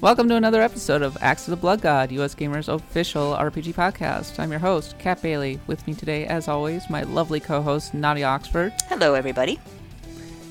[0.00, 4.38] Welcome to another episode of Axe of the Blood God, US Gamers official RPG podcast.
[4.38, 5.60] I'm your host, Kat Bailey.
[5.66, 8.72] With me today, as always, my lovely co host, Nadia Oxford.
[8.88, 9.60] Hello, everybody.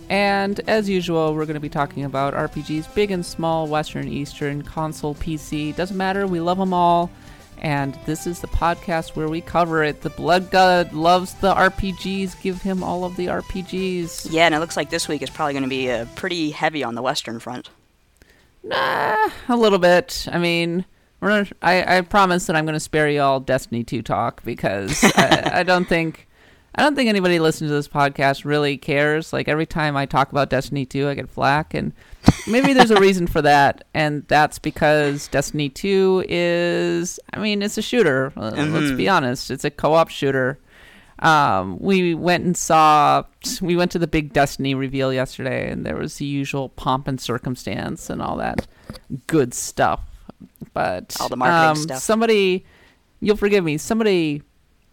[0.08, 4.62] And as usual, we're going to be talking about RPGs, big and small, Western, Eastern,
[4.62, 5.76] console, PC.
[5.76, 7.10] Doesn't matter, we love them all.
[7.58, 10.02] And this is the podcast where we cover it.
[10.02, 12.40] The Blood God loves the RPGs.
[12.44, 14.28] Give him all of the RPGs.
[14.30, 16.84] Yeah, and it looks like this week is probably going to be uh, pretty heavy
[16.84, 17.72] on the Western front.
[18.64, 20.28] Nah, a little bit.
[20.32, 20.86] I mean,
[21.22, 25.04] gonna, I, I promise that I'm going to spare you all Destiny 2 talk because
[25.16, 26.28] I, I don't think
[26.76, 29.34] I don't think anybody listening to this podcast really cares.
[29.34, 31.94] Like every time I talk about Destiny 2, I get flack, and
[32.48, 37.78] maybe there's a reason for that, and that's because Destiny 2 is, I mean, it's
[37.78, 38.32] a shooter.
[38.38, 40.60] Uh, Let's be honest, it's a co-op shooter.
[41.20, 43.24] Um, we went and saw,
[43.62, 47.20] we went to the big Destiny reveal yesterday, and there was the usual pomp and
[47.20, 48.68] circumstance and all that
[49.28, 50.02] good stuff.
[50.74, 52.00] But All the marketing um, stuff.
[52.00, 52.66] somebody,
[53.20, 54.44] you'll forgive me, somebody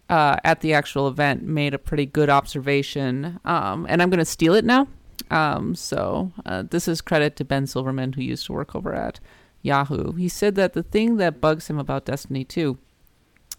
[0.09, 4.25] uh, at the actual event made a pretty good observation, um, and I'm going to
[4.25, 4.89] steal it now.
[5.31, 9.21] Um, so uh, this is credit to Ben Silverman, who used to work over at
[9.63, 10.13] Yahoo.
[10.13, 12.79] He said that the thing that bugs him about Destiny 2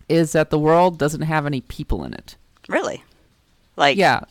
[0.08, 2.38] is that the world doesn't have any people in it.
[2.68, 3.04] Really?
[3.76, 4.22] Like yeah,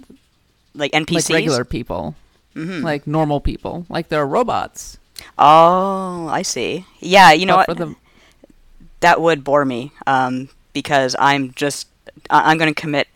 [0.74, 1.30] like NPCs?
[1.30, 2.14] like regular people,
[2.54, 2.82] Mhm.
[2.82, 4.98] like normal people, like they're robots.
[5.38, 6.84] Oh, I see.
[7.00, 7.78] Yeah, you know But what?
[7.78, 7.94] the-
[9.00, 11.88] That would bore me um, because I'm just
[12.30, 13.08] I'm going to commit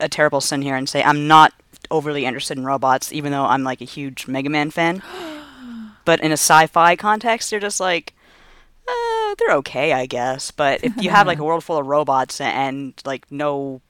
[0.00, 1.52] a terrible sin here and say I'm not
[1.90, 5.02] overly interested in robots, even though I'm like a huge Mega Man fan.
[6.04, 8.12] but in a sci-fi context, they're just like.
[8.86, 10.50] Uh, they're okay, I guess.
[10.50, 13.80] But if you have like a world full of robots and like no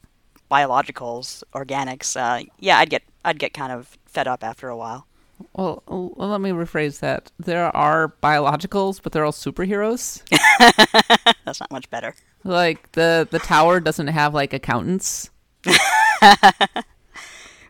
[0.50, 5.06] biologicals, organics, uh, yeah, I'd get I'd get kind of fed up after a while.
[5.54, 7.30] well, well, let me rephrase that.
[7.38, 10.22] There are biologicals, but they're all superheroes.
[11.44, 12.14] That's not much better.
[12.44, 15.30] like the the tower doesn't have like accountants.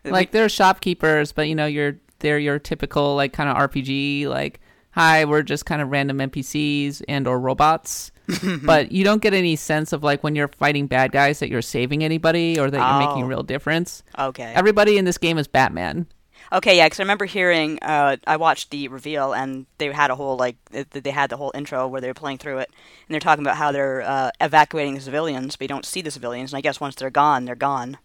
[0.05, 4.59] like they're shopkeepers, but you know you're they're your typical like kind of RPG like
[4.91, 8.11] hi we're just kind of random NPCs and or robots.
[8.63, 11.61] but you don't get any sense of like when you're fighting bad guys that you're
[11.61, 13.29] saving anybody or that you're making a Oh.
[13.29, 14.03] real difference.
[14.17, 14.51] Okay.
[14.55, 16.07] Everybody in this game is Batman.
[16.51, 17.77] Okay, yeah, because I remember hearing.
[17.81, 21.51] Uh, I watched the reveal, and they had a whole like they had the whole
[21.53, 22.69] intro where they were playing through it,
[23.07, 26.09] and they're talking about how they're uh, evacuating the civilians, but you don't see the
[26.09, 26.51] civilians.
[26.51, 27.97] And I guess once they're gone, they're gone.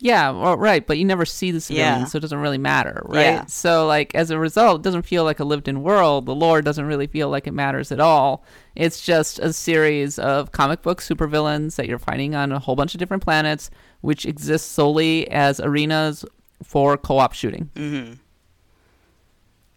[0.00, 2.04] Yeah, well, right, but you never see the civilians, Yeah.
[2.06, 3.20] so it doesn't really matter, right?
[3.20, 3.46] Yeah.
[3.46, 6.26] So, like, as a result, it doesn't feel like a lived-in world.
[6.26, 8.44] The lore doesn't really feel like it matters at all.
[8.76, 12.94] It's just a series of comic book supervillains that you're fighting on a whole bunch
[12.94, 13.70] of different planets,
[14.00, 16.24] which exist solely as arenas
[16.62, 17.70] for co-op shooting.
[17.74, 18.12] Mm-hmm.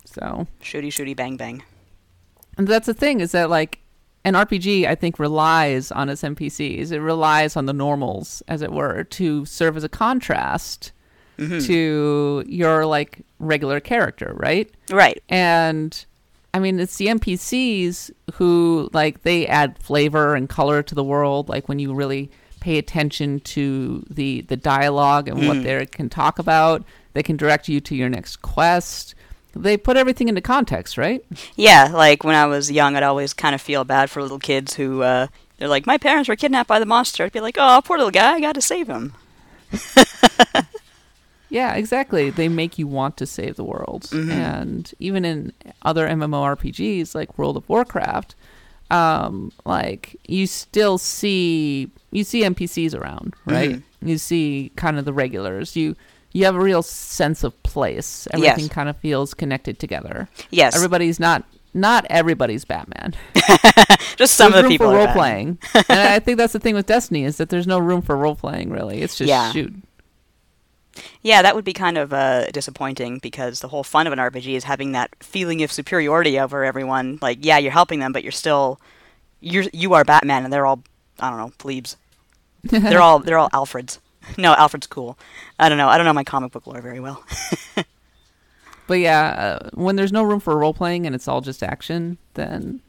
[0.05, 1.63] So, Shooty, shooty, bang, bang.
[2.57, 3.79] and that's the thing is that like
[4.23, 6.91] an RPG, I think, relies on its NPCs.
[6.91, 10.91] It relies on the normals, as it were, to serve as a contrast
[11.39, 11.65] Mhm.
[11.65, 14.69] to your like regular character, right?
[14.91, 15.23] Right.
[15.29, 16.05] And
[16.53, 21.49] I mean, it's the NPCs who like they add flavor and color to the world.
[21.49, 25.63] Like when you really pay attention to the the dialogue and what Mm.
[25.63, 26.83] they can talk about,
[27.13, 29.15] they can direct you to your next quest.
[29.55, 31.23] They put everything into context, right?
[31.55, 34.75] Yeah, like when I was young, I'd always kind of feel bad for little kids
[34.75, 37.25] who uh, they're like, my parents were kidnapped by the monster.
[37.25, 39.13] I'd be like, oh, poor little guy, I got to save him.
[41.49, 42.29] Yeah, exactly.
[42.29, 44.03] They make you want to save the world.
[44.03, 44.31] Mhm.
[44.31, 45.51] And even in
[45.81, 48.35] other MMORPGs like World of Warcraft,
[48.89, 53.71] um, like you still see you see NPCs around, right?
[53.71, 53.83] Mhm.
[54.01, 55.75] You see kind of the regulars.
[55.75, 55.97] You
[56.33, 58.27] you have a real sense of place.
[58.31, 60.27] Everything kind of feels connected together.
[60.49, 61.43] Yes, Everybody's not
[61.73, 63.13] not everybody's Batman.
[64.17, 65.15] just some there's of the room people for role bad.
[65.15, 65.57] playing,
[65.89, 68.35] and I think that's the thing with Destiny is that there's no room for role
[68.35, 68.69] playing.
[68.69, 69.51] Really, it's just Yeah.
[69.51, 69.73] shoot.
[71.21, 74.55] Yeah, that would be kind of uh, disappointing because the whole fun of an RPG
[74.55, 77.17] is having that feeling of superiority over everyone.
[77.21, 78.79] Like, yeah, you're helping them, but you're still
[79.39, 80.83] you're you are Batman, and they're all
[81.19, 81.95] I don't know plebes.
[82.63, 83.99] they're all they're all Alfreds.
[84.37, 85.17] No, Alfred's cool.
[85.59, 85.87] I don't know.
[85.89, 87.23] I don't know my comic book lore very well.
[88.87, 92.17] But yeah, uh, when there's no room for role playing and it's all just action,
[92.33, 92.81] then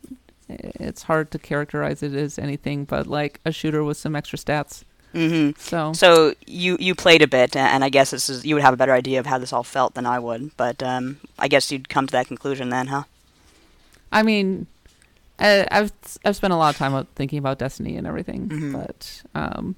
[0.48, 4.82] it's hard to characterize it as anything but like a shooter with some extra stats.
[5.12, 8.64] hmm So, So you you played a bit, and I guess this is you would
[8.64, 10.56] have a better idea of how this all felt than I would.
[10.56, 13.04] But um, I guess you'd come to that conclusion then, huh?
[14.10, 14.66] I mean,
[15.38, 15.92] I, I've
[16.24, 18.72] I've spent a lot of time thinking about Destiny and everything, Mhm.
[18.72, 19.76] but um,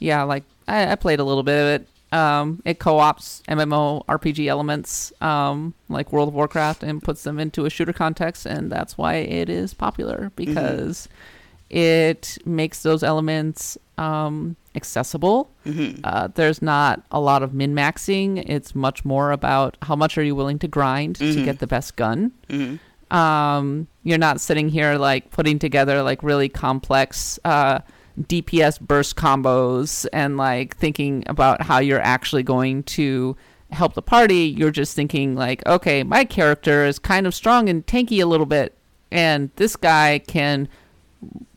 [0.00, 1.88] yeah, like I, I played a little bit of it.
[2.16, 7.64] Um, it co-ops MMO RPG elements um, like World of Warcraft and puts them into
[7.64, 11.08] a shooter context, and that's why it is popular because
[11.70, 15.50] it makes those elements um, accessible.
[15.64, 18.42] hmm Uh, there's not a lot of min maxing.
[18.46, 21.44] It's much more about how much are you willing to grind to Mhm.
[21.44, 22.32] get the best gun.
[22.50, 22.76] hmm
[23.14, 27.80] Um, you're not sitting here like putting together like really complex uh,
[28.20, 33.36] DPS burst combos and like thinking about how you're actually going to
[33.70, 34.44] help the party.
[34.56, 38.46] You're just thinking like, okay, my character is kind of strong and tanky a little
[38.46, 38.76] bit,
[39.10, 40.68] and this guy can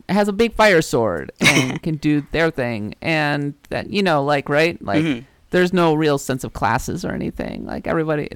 [0.08, 4.48] has a big fire sword and can do their thing, and that you know, like
[4.48, 5.24] right, like Mhm.
[5.50, 7.66] there's no real sense of classes or anything.
[7.66, 8.28] Like everybody,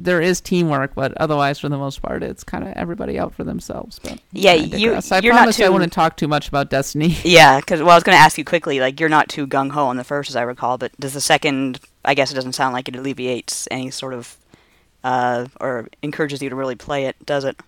[0.00, 3.42] there is teamwork, but otherwise, for the most part, it's kind of everybody out for
[3.44, 3.98] themselves.
[3.98, 5.10] But Yeah, you- digress.
[5.10, 7.16] I you're not promised I too- wouldn't talk too much about Destiny.
[7.24, 8.78] Yeah, because well, I was going to ask you quickly.
[8.80, 11.20] Like, you're not too gung ho on the first, as I recall, but does the
[11.20, 11.80] second?
[12.04, 14.36] I guess it doesn't sound like it alleviates any sort of,
[15.04, 17.58] uh, or encourages you to really play it, does it?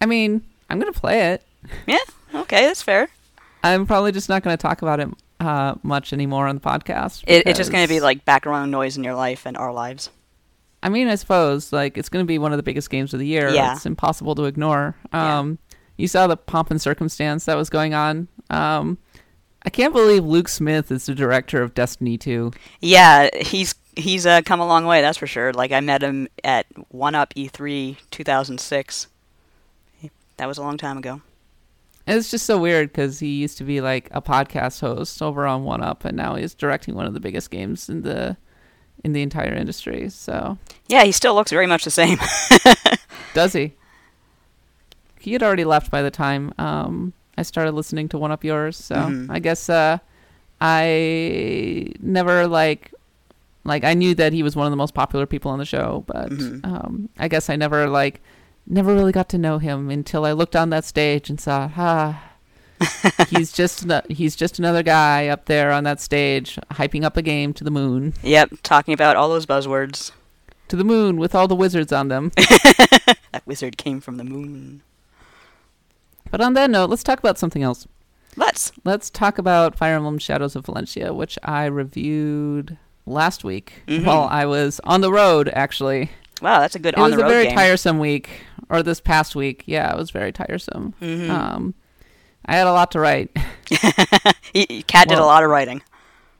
[0.00, 1.42] I mean, I'm gonna play it.
[1.86, 1.98] Yeah.
[2.34, 3.08] Okay, that's fair.
[3.62, 5.08] I'm probably just not gonna talk about it
[5.40, 7.22] uh, much anymore on the podcast.
[7.26, 10.10] It, it's just going to be like background noise in your life and our lives.
[10.82, 13.20] I mean, I suppose like it's going to be one of the biggest games of
[13.20, 13.50] the year.
[13.50, 13.74] Yeah.
[13.74, 14.96] It's impossible to ignore.
[15.12, 15.38] Yeah.
[15.38, 15.58] Um,
[15.96, 18.28] You saw the pomp and circumstance that was going on.
[18.50, 18.98] Um,
[19.64, 22.52] I can't believe Luke Smith is the director of Destiny 2.
[22.80, 25.52] Yeah, he's he's uh, come a long way, that's for sure.
[25.52, 29.08] Like I met him at One Up E3 2006.
[30.36, 31.20] That was a long time ago.
[32.06, 35.44] And It's just so weird because he used to be like a podcast host over
[35.46, 38.36] on One Up, and now he's directing one of the biggest games in the
[39.04, 40.08] in the entire industry.
[40.10, 40.58] So
[40.88, 42.18] Yeah, he still looks very much the same.
[43.34, 43.72] does he?
[45.20, 48.76] He had already left by the time um, I started listening to One Up Yours.
[48.76, 49.26] So Mhm.
[49.30, 49.98] I guess uh,
[50.60, 52.92] I never like
[53.64, 56.04] like I knew that he was one of the most popular people on the show,
[56.06, 56.64] but Mhm.
[56.64, 58.20] um, I guess I never like
[58.66, 62.22] never really got to know him until I looked on that stage and saw ah.
[63.28, 67.52] he's just he's just another guy up there on that stage hyping up a game
[67.54, 70.12] to the moon yep, talking about all those buzzwords.
[70.68, 74.82] to the moon with all the wizards on them That wizard came from the moon.
[76.30, 77.86] but on that note let's talk about something else
[78.36, 78.70] Let's.
[78.84, 84.04] Let's talk about Fire Emblem Shadows of Valentia, which I reviewed last week Mhm.
[84.04, 86.10] while I was on the road, actually.
[86.40, 87.56] Wow, that's a good It on was the a very game.
[87.56, 88.28] tiresome week,
[88.70, 89.64] or this past week.
[89.66, 90.94] Yeah, it was very tiresome.
[91.02, 91.28] Mhm.
[91.30, 91.74] Um,
[92.48, 93.30] I had a lot to write.
[94.86, 95.82] Kat did a lot of writing.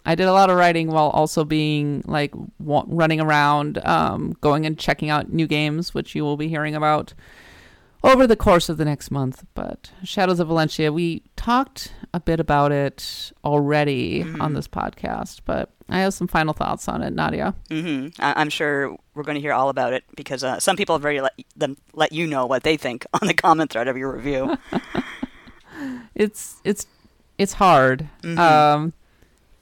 [0.06, 4.64] I did a lot of writing while also being like wa- running around, um, going
[4.64, 7.12] and checking out new games, which you will be hearing about
[8.02, 9.44] over the course of the next month.
[9.55, 14.40] But Shadows of Valentia, we talked a bit about it already Mhm.
[14.40, 17.54] on this podcast, but I have some final thoughts on it, Nadia.
[17.69, 20.94] hmm I- I'm sure we're going to hear all about it because uh, some people
[20.94, 23.99] have already let them let you know what they think on the comment thread of
[23.99, 24.56] your review.
[26.14, 26.86] It's it's
[27.38, 28.08] it's hard.
[28.22, 28.38] Mhm.
[28.38, 28.92] Um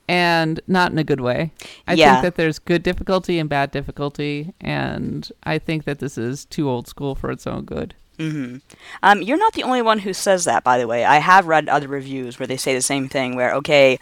[0.08, 1.50] and not in a good way.
[1.88, 2.12] I Yeah.
[2.12, 6.70] think that there's good difficulty and bad difficulty, and I think that this is too
[6.70, 7.94] old school for its own good.
[8.18, 8.58] hmm
[9.02, 11.04] Um, you're not the only one who says that, by the way.
[11.04, 13.35] I have read other reviews where they say the same thing.
[13.37, 13.99] Where okay,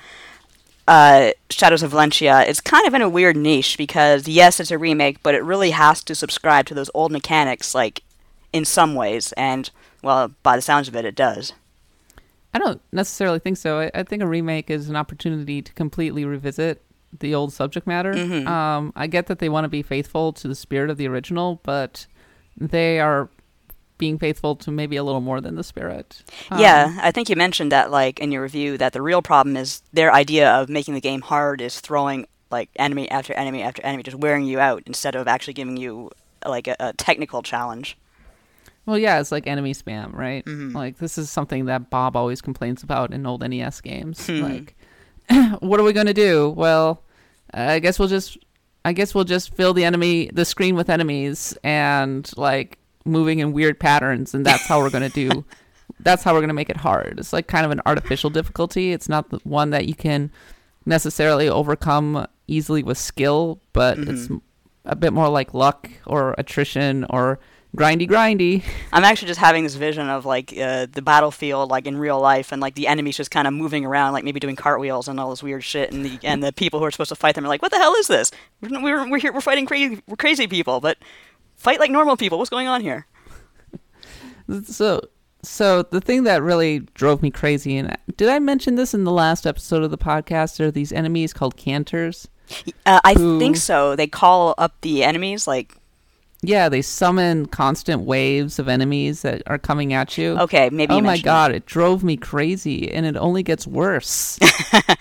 [0.86, 4.78] uh, Shadows of Valentia is kind of in a weird niche because yes, it's a
[4.78, 8.02] remake, but it really has to subscribe to those old mechanics, like
[8.52, 9.32] in some ways.
[9.32, 9.70] And
[10.02, 11.54] well, by the sounds of it, it does.
[12.54, 13.80] I don't necessarily think so.
[13.80, 16.82] I, I think a remake is an opportunity to completely revisit
[17.18, 18.12] the old subject matter.
[18.14, 18.46] Mhm.
[18.46, 21.60] Um, I get that they want to be faithful to the spirit of the original,
[21.64, 22.06] but
[22.56, 23.28] they are
[23.98, 26.22] being faithful to maybe a little more than the spirit.
[26.50, 29.56] Um, yeah, I think you mentioned that, like in your review, that the real problem
[29.56, 33.82] is their idea of making the game hard is throwing like enemy after enemy after
[33.82, 36.10] enemy, just wearing you out instead of actually giving you
[36.46, 37.96] like a, a technical challenge.
[38.86, 40.44] Well, yeah, it's like enemy spam, right?
[40.44, 40.74] Mhm.
[40.74, 44.26] Like this is something that Bob always complains about in old NES games.
[44.26, 44.40] Hmm.
[44.42, 44.74] Like,
[45.60, 46.50] what are we going to do?
[46.50, 47.02] Well,
[47.52, 48.36] I guess we'll just,
[48.84, 53.52] I guess we'll just fill the enemy, the screen with enemies, and like moving in
[53.52, 55.44] weird patterns, and that's how we're going to do.
[56.00, 57.18] That's how we're going to make it hard.
[57.20, 58.92] It's like kind of an artificial difficulty.
[58.92, 60.30] It's not the one that you can
[60.86, 64.40] necessarily overcome easily with skill, but it's Mhm.
[64.86, 67.38] a bit more like luck or attrition or
[67.74, 68.62] grindy grindy.
[68.92, 72.52] I'm actually just having this vision of like uh, the battlefield, like in real life,
[72.52, 75.30] and like the enemies just kind of moving around, like maybe doing cartwheels and all
[75.30, 77.48] this weird shit, and the and the people who are supposed to fight them are
[77.48, 78.30] like, "What the hell is this?
[78.60, 80.98] We're we're, we're here, we're fighting crazy, we're crazy people, but
[81.56, 82.38] fight like normal people.
[82.38, 83.06] What's going on here?"
[84.64, 85.00] So,
[85.42, 89.12] so the thing that really drove me crazy, and did I mention this in the
[89.12, 90.60] last episode of the podcast?
[90.60, 92.28] Are these enemies called cantors.
[92.84, 93.96] Uh, I Who- think so.
[93.96, 95.76] They call up the enemies like
[96.46, 100.38] Yeah, they summon constant waves of enemies that are coming at you.
[100.40, 100.92] okay, maybe.
[100.94, 104.38] oh my god, it drove me crazy, and it only gets worse.
[104.72, 104.94] oh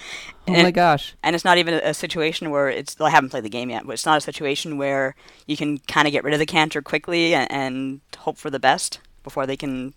[0.47, 1.15] And- my gosh.
[1.23, 2.97] And it's not even a, situation where it's.
[2.99, 5.15] Well, I haven't played the game yet, but it's not a situation where
[5.47, 8.59] you can kind of get rid of the cantor quickly and, and hope for the
[8.59, 9.93] best before they can.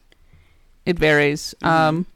[0.84, 1.54] It varies.
[1.62, 1.66] Mhm.
[1.68, 2.06] Um,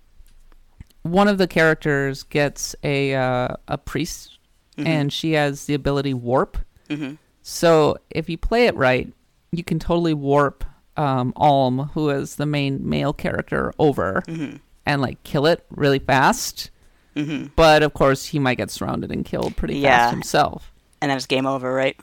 [1.02, 4.38] one of the characters gets a uh, a priest,
[4.76, 4.86] Mhm.
[4.86, 6.58] and she has the ability warp.
[6.88, 7.18] Mhm.
[7.42, 9.12] So if you play it right,
[9.52, 10.64] you can totally warp
[10.96, 14.60] um, Alm, who is the main male character, over Mhm.
[14.84, 16.70] and like kill it really fast.
[17.16, 17.50] Mhm.
[17.56, 19.98] But of course, he might get surrounded and killed pretty Yeah.
[19.98, 20.72] fast himself.
[21.00, 21.96] And then it's game over, right?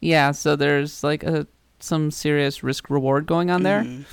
[0.00, 1.46] Yeah, so there's like a
[1.78, 3.82] some serious risk reward going on there.
[3.84, 4.04] Mhm.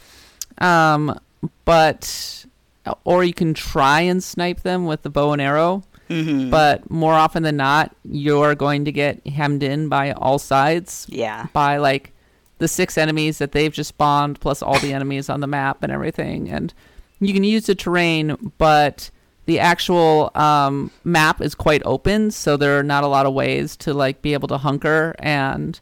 [0.64, 1.20] Um,
[1.66, 2.46] but
[3.06, 6.50] or you can try and snipe them with the bow and arrow, Mhm.
[6.50, 11.48] but more often than not, you're going to get hemmed in by all sides yeah.
[11.54, 12.13] by like
[12.64, 15.92] the six enemies that they've just spawned, plus all the enemies on the map and
[15.92, 16.50] everything.
[16.50, 16.74] And
[17.20, 19.12] you can use the terrain, but
[19.46, 23.76] the actual um, map is quite open, so there are not a lot of ways
[23.78, 25.80] to like be able to hunker and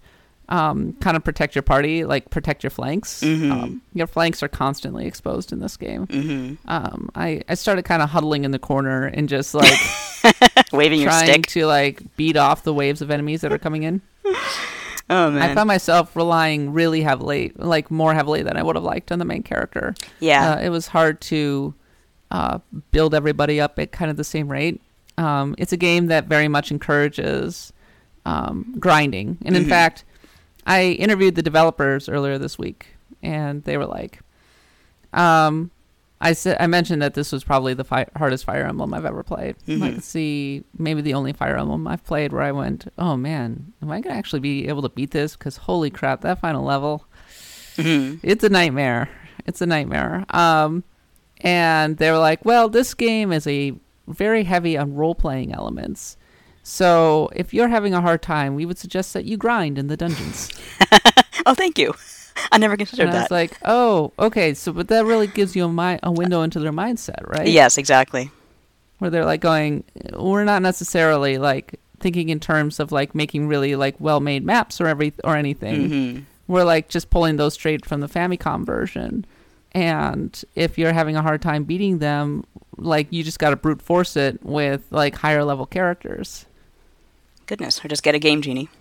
[0.49, 3.21] um, kind of protect your party, like protect your flanks.
[3.23, 3.51] Mhm.
[3.51, 6.07] Um, your flanks are constantly exposed in this game.
[6.07, 6.57] Mhm.
[6.67, 9.79] Um, I, I started kind of huddling in the corner and just like
[10.73, 11.45] Waving your stick.
[11.47, 14.01] to like beat off the waves of enemies that are coming in.
[15.11, 15.41] Oh man.
[15.41, 19.19] I found myself relying really heavily, like more heavily than I would have liked on
[19.19, 19.93] the main character.
[20.19, 20.53] yeah.
[20.53, 21.73] Uh, it was hard to
[22.31, 22.59] uh,
[22.91, 24.81] build everybody up at kind of the same rate.
[25.17, 27.73] Um, it's a game that very much encourages
[28.25, 29.37] um, grinding.
[29.43, 29.69] And in Mhm.
[29.69, 30.05] fact,
[30.65, 34.19] I interviewed the developers earlier this week, and they were like,
[35.13, 35.71] um,
[36.21, 39.23] I said I mentioned that this was probably the fi- hardest Fire Emblem I've ever
[39.23, 39.55] played.
[39.67, 39.81] Mhm.
[39.83, 43.73] I could see maybe the only Fire Emblem I've played where I went, "Oh man,
[43.81, 47.05] am I gonna actually be able to beat this?" Because holy crap, that final level
[47.77, 48.19] Mhm.
[48.23, 49.09] it's a nightmare.
[49.45, 50.25] It's a nightmare.
[50.29, 50.83] Um,
[51.41, 53.73] and they were like, well, this game is a
[54.07, 56.17] very heavy on role playing elements.
[56.63, 59.97] So if you're having a hard time, we would suggest that you grind in the
[59.97, 60.49] dungeons.
[61.47, 61.95] Oh, thank you.
[62.51, 63.31] I never considered and I that.
[63.31, 64.53] like, oh, okay.
[64.53, 67.47] So, but that really gives you a, mi- a window into their mindset, right?
[67.47, 68.31] Yes, exactly.
[68.99, 69.83] Where they're like going,
[70.17, 74.79] we're not necessarily like thinking in terms of like making really like well made maps
[74.81, 75.89] or every or anything.
[75.89, 76.23] Mhm.
[76.47, 79.25] we're like just pulling those straight from the Famicom version.
[79.73, 82.43] And if you're having a hard time beating them,
[82.77, 86.45] like you just got to brute force it with like higher level characters.
[87.45, 88.69] Goodness, or just get a game genie.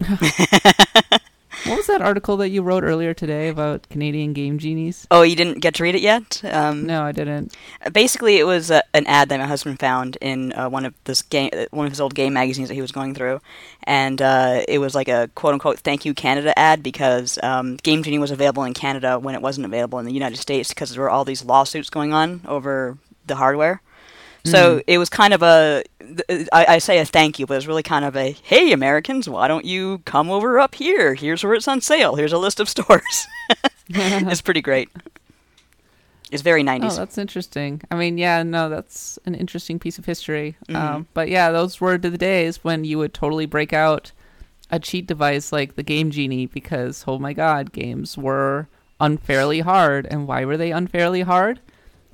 [1.70, 5.06] What was that article that you wrote earlier today about Canadian game genies?
[5.08, 6.42] Oh, you didn't get to read it yet?
[6.42, 7.56] Um, No, I didn't.
[7.92, 11.22] Basically, it was uh, an ad that my husband found in uh, one of this
[11.22, 13.40] game, one of his old game magazines that he was going through,
[13.84, 18.02] and uh, it was like a quote unquote "Thank you Canada" ad because um, Game
[18.02, 21.02] Genie was available in Canada when it wasn't available in the United States because there
[21.02, 22.98] were all these lawsuits going on over
[23.28, 23.80] the hardware.
[24.44, 24.84] So Mm.
[24.86, 25.82] it was kind of a,
[26.52, 29.28] I, I say a thank you, but it was really kind of a, hey Americans,
[29.28, 31.14] why don't you come over up here?
[31.14, 32.14] Here's where it's on sale.
[32.16, 33.26] Here's a list of stores.
[33.88, 34.88] it's pretty great.
[36.30, 36.92] It's very 90s.
[36.92, 37.82] Oh, that's interesting.
[37.90, 40.56] I mean, yeah, no, that's an interesting piece of history.
[40.68, 40.76] Mhm.
[40.76, 44.12] Um, but yeah, those were the days when you would totally break out
[44.70, 48.68] a cheat device like the Game Genie because, oh my god, games were
[49.00, 50.06] unfairly hard.
[50.08, 51.58] And why were they unfairly hard?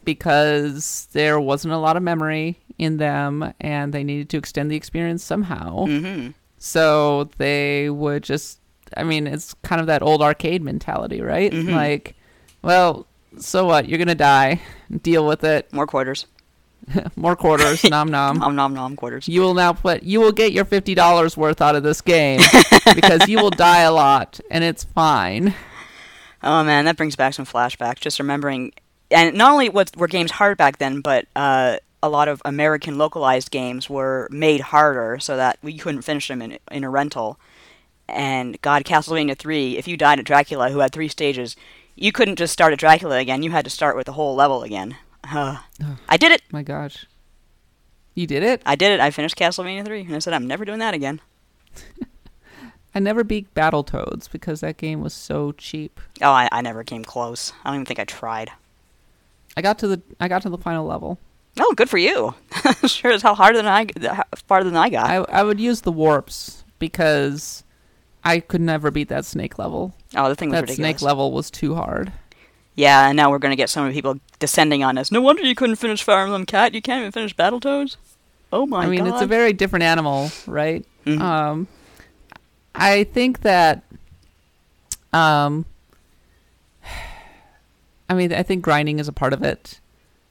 [0.06, 4.76] Because there wasn't a lot of memory in them and they needed to extend the
[4.76, 5.84] experience somehow.
[5.84, 8.60] hmm So they would just,
[8.96, 11.52] I mean, it's kind of that old arcade mentality, right?
[11.52, 11.75] Mhm.
[11.75, 12.14] Like,
[12.62, 13.06] well,
[13.38, 13.88] so what?
[13.88, 14.62] You're going to die.
[15.02, 15.70] Deal with it.
[15.72, 16.26] More quarters.
[17.16, 18.38] More quarters, nom nom.
[18.44, 19.26] Nom nom nom quarters.
[19.28, 22.40] You will now put, you will get your $50 worth out of this game
[22.94, 25.52] because you will die a lot and it's fine.
[26.42, 27.98] Oh man, that brings back some flashbacks.
[28.00, 28.72] Just remembering,
[29.10, 32.98] and not only was, were games hard back then, but uh, a lot of American
[32.98, 37.38] localized games were made harder so that we couldn't finish them in, in a rental.
[38.08, 41.56] And God, Castlevania 3, if you died at Dracula, who had three stages,
[41.96, 43.42] you couldn't just start at Dracula again.
[43.42, 44.96] You had to start with the whole level again.
[45.25, 45.96] Uh, Ugh.
[46.08, 46.42] I did it.
[46.52, 47.06] My gosh.
[48.14, 48.62] You did it?
[48.64, 49.00] I did it.
[49.00, 51.20] I finished Castlevania 3, and I said I'm never doing that again.
[52.94, 56.00] I never beat Battletoads because that game was so cheap.
[56.22, 57.52] Oh, I, I never came close.
[57.62, 58.52] I don't even think I tried.
[59.56, 61.18] I got to the I got to the final level.
[61.58, 62.34] Oh, good for you.
[62.86, 63.86] sure as hell harder than I
[64.46, 65.06] farther than I got.
[65.08, 67.64] I I would use the warps because
[68.25, 69.94] I could never beat that snake level.
[70.14, 70.98] oh, the thing was That ridiculous.
[70.98, 72.12] snake level was too hard.
[72.75, 75.10] Yeah, and now we're going to get so many people descending on us.
[75.10, 76.75] No wonder you couldn't finish Fire Emblem Kat.
[76.75, 77.96] You can't even finish Battletoads.
[78.52, 79.14] Oh my I mean, god.
[79.14, 80.84] it's a very different animal, right?
[81.06, 81.20] Mhm.
[81.20, 81.68] Um,
[82.75, 83.82] I think that,
[85.14, 85.64] um,
[88.08, 89.80] I mean, I think grinding is a part of it.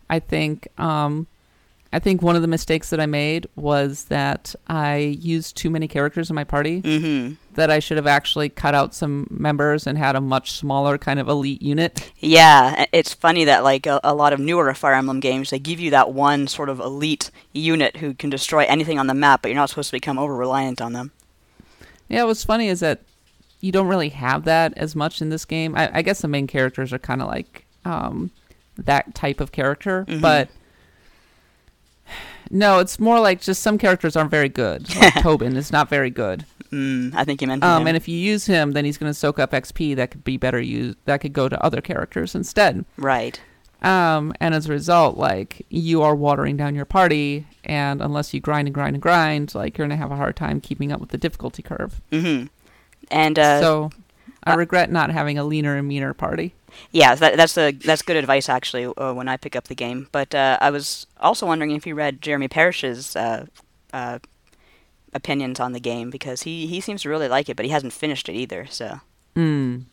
[0.09, 1.27] I think, um,
[1.91, 5.87] I think one of the mistakes that I made was that I used too many
[5.87, 6.81] characters in my party.
[6.81, 7.33] mm-hmm.
[7.53, 11.21] That I should have actually cut out some members and had a much smaller kind
[11.21, 12.11] of elite unit.
[12.19, 15.79] Yeah, it's funny that like a, a lot of newer Fire Emblem games, they give
[15.79, 19.49] you that one sort of elite unit who can destroy anything on the map, but
[19.49, 21.13] you're not supposed to become over reliant on them.
[22.09, 23.03] Yeah, what's funny is that
[23.61, 25.75] you don't really have that as much in this game.
[25.75, 28.31] I, I guess the main characters are kind of like um,
[28.77, 30.19] that type of character, Mhm.
[30.21, 30.49] but
[32.51, 34.93] no, it's more like just some characters aren't very good.
[34.95, 36.45] Like Tobin is not very good.
[36.71, 37.87] Mm, I think you mentioned Um, him.
[37.89, 40.37] and if you use him, then he's going to soak up XP that could be
[40.37, 40.97] better used.
[41.05, 42.85] That could go to other characters instead.
[42.97, 43.39] right.
[43.81, 48.39] Um, and as a result, like you are watering down your party, and unless you
[48.39, 51.09] grind and grind and grind, like you're gonna have a hard time keeping up with
[51.09, 52.01] the difficulty curve.
[52.11, 52.47] Mm-hmm.
[53.11, 53.91] And uh, so,
[54.43, 56.55] I uh, regret not having a leaner and meaner party.
[56.91, 60.07] Yeah, that, that's the that's good advice actually uh, when I pick up the game.
[60.11, 63.45] But uh, I was also wondering if you read Jeremy Parrish's uh,
[63.93, 64.19] uh,
[65.13, 67.93] opinions on the game because he he seems to really like it, but he hasn't
[67.93, 68.65] finished it either.
[68.67, 68.99] So
[69.35, 69.85] Mm.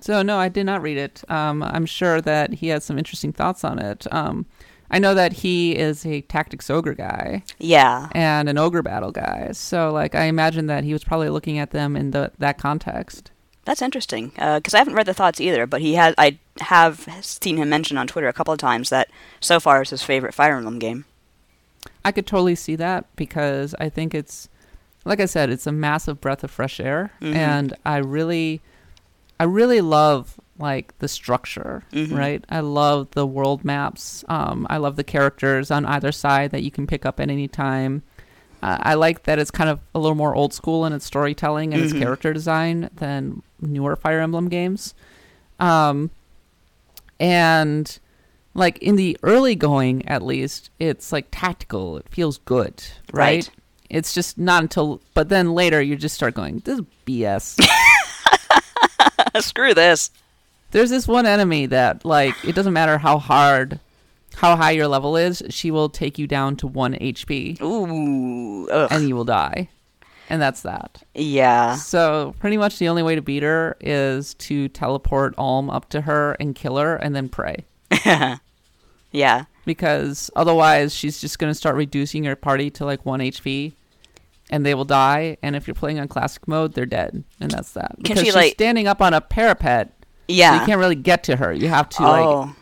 [0.00, 1.22] So no, I did not read it.
[1.28, 4.06] Um, I'm sure that he has some interesting thoughts on it.
[4.12, 4.46] Um,
[4.90, 9.50] I know that he is a tactics ogre guy yeah, and an ogre battle guy.
[9.52, 13.30] So like, I imagine that he was probably looking at them in the that context.
[13.70, 15.64] That's interesting because I haven't read the thoughts either.
[15.64, 19.08] But he has, I have seen him mention on Twitter a couple of times that
[19.38, 21.04] so far it's his favorite Fire Emblem game.
[22.04, 24.48] I could totally see that because I think it's,
[25.04, 27.34] like I said, it's a massive breath of fresh air, Mhm.
[27.36, 28.60] and I really,
[29.38, 32.18] I really love like the structure, Mhm.
[32.18, 32.44] right?
[32.48, 34.24] I love the world maps.
[34.28, 37.46] Um, I love the characters on either side that you can pick up at any
[37.46, 38.02] time.
[38.62, 41.72] Uh, I like that it's kind of a little more old school in its storytelling
[41.72, 42.00] and its Mhm.
[42.00, 44.94] character design than newer Fire Emblem games.
[45.58, 46.10] Um,
[47.18, 47.98] and
[48.54, 51.96] like in the early going, at least, it's like tactical.
[51.96, 53.46] It feels good, right?
[53.46, 53.50] Right.
[53.88, 57.58] It's just not until, but then later you just start going, this is BS.
[59.40, 60.10] Screw this.
[60.70, 63.80] There's this one enemy that, like, it doesn't matter how hard,
[64.40, 68.88] how high your level is, she will take you down to one HP Ooh, ugh.
[68.90, 69.68] and you will die.
[70.28, 71.02] And that's that.
[71.14, 71.74] yeah.
[71.74, 76.02] So, pretty much the only way to beat her is to teleport Alm up to
[76.02, 77.64] her and kill her and then pray.
[79.12, 79.44] yeah.
[79.64, 83.72] Because otherwise, she's just going to start reducing your party to like one HP
[84.50, 85.36] and they will die.
[85.42, 87.24] And if you're playing on classic mode, they're dead.
[87.40, 87.92] And that's that.
[87.96, 89.88] Can Because she, she's like- standing up on a parapet.
[89.98, 90.60] so Yeah.
[90.60, 91.52] you can't really get to her.
[91.52, 92.54] You have to, like, oh.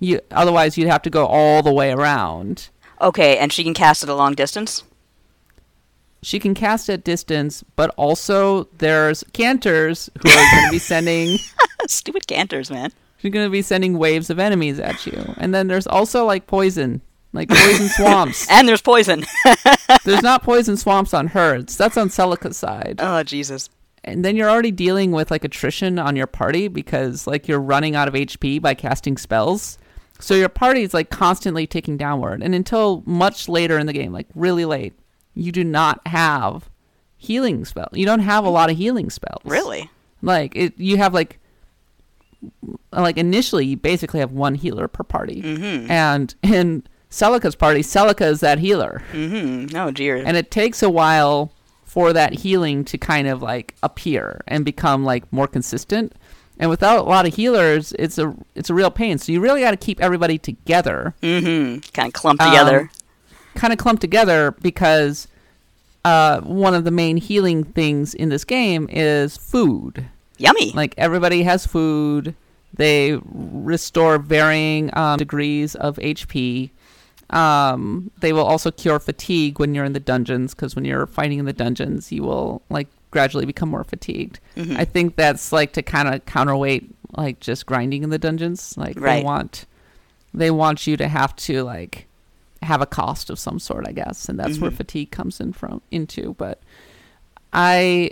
[0.00, 2.68] You otherwise you'd have to go all the way around.
[3.00, 4.82] Okay, and she can cast it a long distance?
[6.22, 11.38] She can cast at distance, but also there's cantors who are going to be sending.
[11.86, 12.92] Stupid cantors, man.
[13.18, 16.46] She's going to be sending waves of enemies at you, and then there's also like
[16.46, 17.02] poison,
[17.32, 18.46] like poison swamps.
[18.50, 19.24] And there's poison.
[20.04, 21.76] there's not poison swamps on herds.
[21.76, 22.96] That's on Celica's side.
[23.00, 23.68] oh, Jesus.
[24.06, 27.96] And then you're already dealing with like attrition on your party because like you're running
[27.96, 29.78] out of HP by casting spells.
[30.24, 32.42] So your party is like constantly ticking downward.
[32.42, 34.94] And until much later in the game, like really late,
[35.34, 36.70] you do not have
[37.18, 37.88] healing spell.
[37.92, 39.42] You don't have a lot of healing spells.
[39.44, 39.90] Really?
[40.22, 41.38] Like it you have like
[42.90, 45.42] like initially you basically have one healer per party.
[45.42, 45.90] Mm-hmm.
[45.90, 49.76] And in Celica's party, Celica is that healer Mm-hmm.
[49.76, 50.16] Oh, dear.
[50.16, 51.52] and it takes a while
[51.84, 56.14] for that healing to kind of like appear and become like more consistent
[56.58, 59.60] and without a lot of healers it's a it's a real pain so you really
[59.60, 61.80] got to keep everybody together mm-hmm.
[61.92, 62.90] Kind of clumped Um, together.
[63.54, 65.26] kind of clumped together because
[66.04, 70.06] uh, one of the main healing things in this game is food
[70.38, 70.72] Yummy.
[70.72, 72.34] like everybody has food
[72.72, 76.70] they restore varying um, degrees of hp
[77.30, 81.38] um, they will also cure fatigue when you're in the dungeons because when you're fighting
[81.38, 84.76] in the dungeons you will like gradually become more fatigued Mhm.
[84.76, 86.84] i think that's like to kind of counterweight
[87.16, 89.20] like just grinding in the dungeons like Right.
[89.20, 89.64] they want
[90.34, 92.06] they want you to have to like
[92.60, 94.76] have a cost of some sort i guess and that's where Mhm.
[94.76, 96.60] fatigue comes in from into but
[97.52, 98.10] i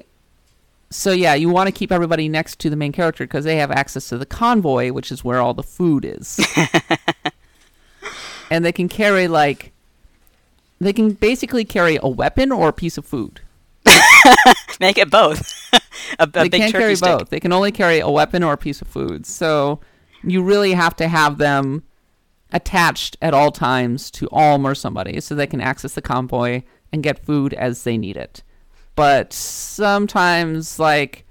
[0.94, 3.70] so yeah, you want to keep everybody next to the main character because they have
[3.70, 6.38] access to the convoy, which is where all the food is,
[8.50, 9.72] and they can carry like
[10.80, 13.40] they can basically carry a weapon or a piece of food.
[14.80, 15.52] Make it both.
[16.18, 17.18] a, a they big can't carry stick.
[17.18, 17.30] both.
[17.30, 19.26] They can only carry a weapon or a piece of food.
[19.26, 19.80] So
[20.22, 21.84] you really have to have them
[22.52, 27.02] attached at all times to Alm or somebody so they can access the convoy and
[27.02, 28.42] get food as they need it.
[28.94, 31.24] But sometimes, like,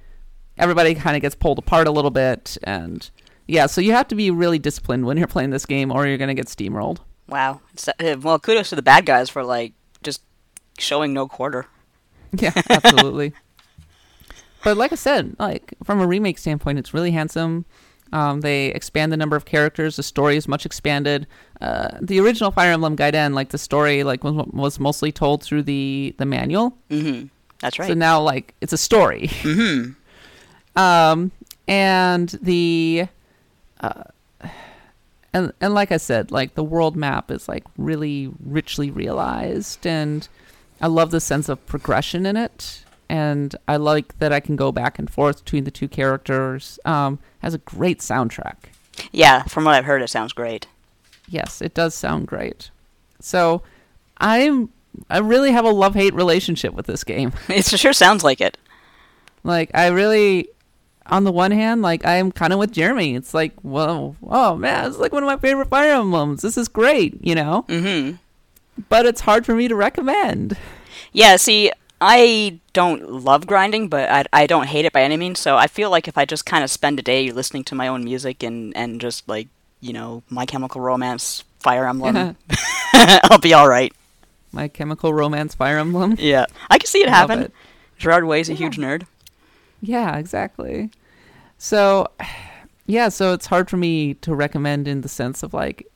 [0.57, 2.57] everybody kind of gets pulled apart a little bit.
[2.63, 3.07] And
[3.47, 6.17] yeah, so you have to be really disciplined when you're playing this game or you're
[6.17, 6.99] going to get steamrolled.
[7.27, 7.61] Wow.
[7.99, 9.73] Uh, well, kudos to the bad guys for like
[10.03, 10.23] just
[10.77, 11.67] showing no quarter.
[12.33, 13.33] Yeah, absolutely.
[14.63, 17.65] but like I said, like from a remake standpoint, it's really handsome.
[18.13, 19.95] Um, they expand the number of characters.
[19.95, 21.27] The story is much expanded.
[21.61, 25.63] Uh, the original Fire Emblem Gaiden, like the story, like was, was mostly told through
[25.63, 26.77] the the manual.
[26.89, 27.27] Mm-hmm.
[27.59, 27.87] That's right.
[27.87, 29.27] So now, like, it's a story.
[29.27, 29.91] mm-hmm.
[30.73, 31.33] Um,
[31.67, 33.07] and the,
[33.81, 34.03] uh,
[35.33, 40.25] and and like I said, like the world map is like really richly realized, and
[40.81, 42.83] I love the sense of progression in it.
[43.07, 46.79] And I like that I can go back and forth between the two characters.
[46.85, 48.55] Um, has a great soundtrack.
[49.11, 50.67] Yeah, from what I've heard, it sounds great.
[51.27, 52.71] Yes, it does sound great.
[53.19, 53.63] So,
[54.17, 54.69] I'm
[55.09, 57.33] I really have a love hate relationship with this game.
[57.49, 58.57] It sure sounds like it.
[59.43, 60.49] Like I really
[61.05, 63.15] on the one hand, like I'm kind of with Jeremy.
[63.15, 66.41] It's like, well, oh man, it's like one of my favorite Fire Emblems.
[66.41, 67.65] This is great, you know.
[67.67, 68.15] Mm-hmm.
[68.89, 70.57] But it's hard for me to recommend.
[71.11, 75.39] Yeah, see, I don't love grinding, but I, I don't hate it by any means.
[75.39, 77.87] So I feel like if I just kind of spend a day listening to my
[77.87, 79.47] own music and, and just like,
[79.81, 82.37] you know, My Chemical Romance, Fire Emblem,
[82.93, 83.93] I'll be all right.
[84.51, 86.15] My Chemical Romance Fire Emblem.
[86.19, 87.39] Yeah, I can see it Love happen.
[87.43, 87.53] it.
[87.97, 88.57] Gerard Way's a Yeah.
[88.57, 89.05] huge nerd.
[89.81, 90.89] Yeah, exactly.
[91.57, 92.07] So,
[92.85, 95.87] yeah, so it's hard for me to recommend in the sense of like,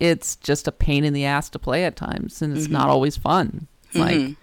[0.00, 2.72] it's just a pain in the ass to play at times, and it's Mhm.
[2.72, 3.66] not always fun.
[3.94, 4.36] Like, Mhm.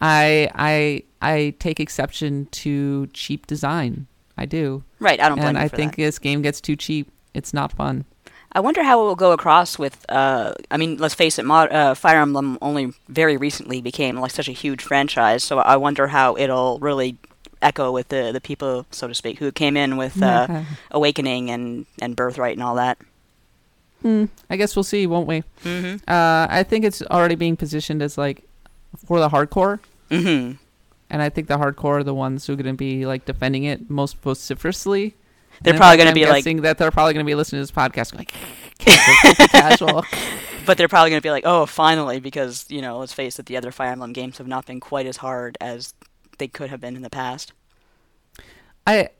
[0.00, 4.06] I I I take exception to cheap design.
[4.38, 6.02] I do, Right, I don't blame and I think that.
[6.02, 7.10] this game gets too cheap.
[7.34, 8.06] It's not fun.
[8.52, 10.04] I wonder how it will go across with.
[10.08, 14.30] Uh, I mean, let's face it, Mod, uh, Fire Emblem only very recently became like
[14.32, 15.44] such a huge franchise.
[15.44, 17.16] So I wonder how it'll really
[17.62, 21.86] echo with the the people, so to speak, who came in with uh, Awakening and
[22.00, 22.96] and Birthright and all that.
[24.02, 25.42] Hmm, I guess we'll see, won't we?
[25.64, 25.96] Mm-hmm.
[26.08, 28.44] Uh, I think it's already being positioned as like
[29.06, 30.56] for the hardcore, Mm-hmm.
[31.10, 33.64] and I think the hardcore are the ones who are going to be like defending
[33.64, 35.14] it most vociferously.
[35.62, 38.12] They're probably gonna be like- that they're probably going to be listening to this podcast,
[38.12, 38.32] going, like,
[38.78, 40.04] "Casual, casual."
[40.66, 43.46] But they're probably going to be like, oh, finally, because you know, let's face it,
[43.46, 45.92] the other Fire Emblem games have not been quite as hard as
[46.38, 47.52] they could have been in the past.
[48.86, 49.10] I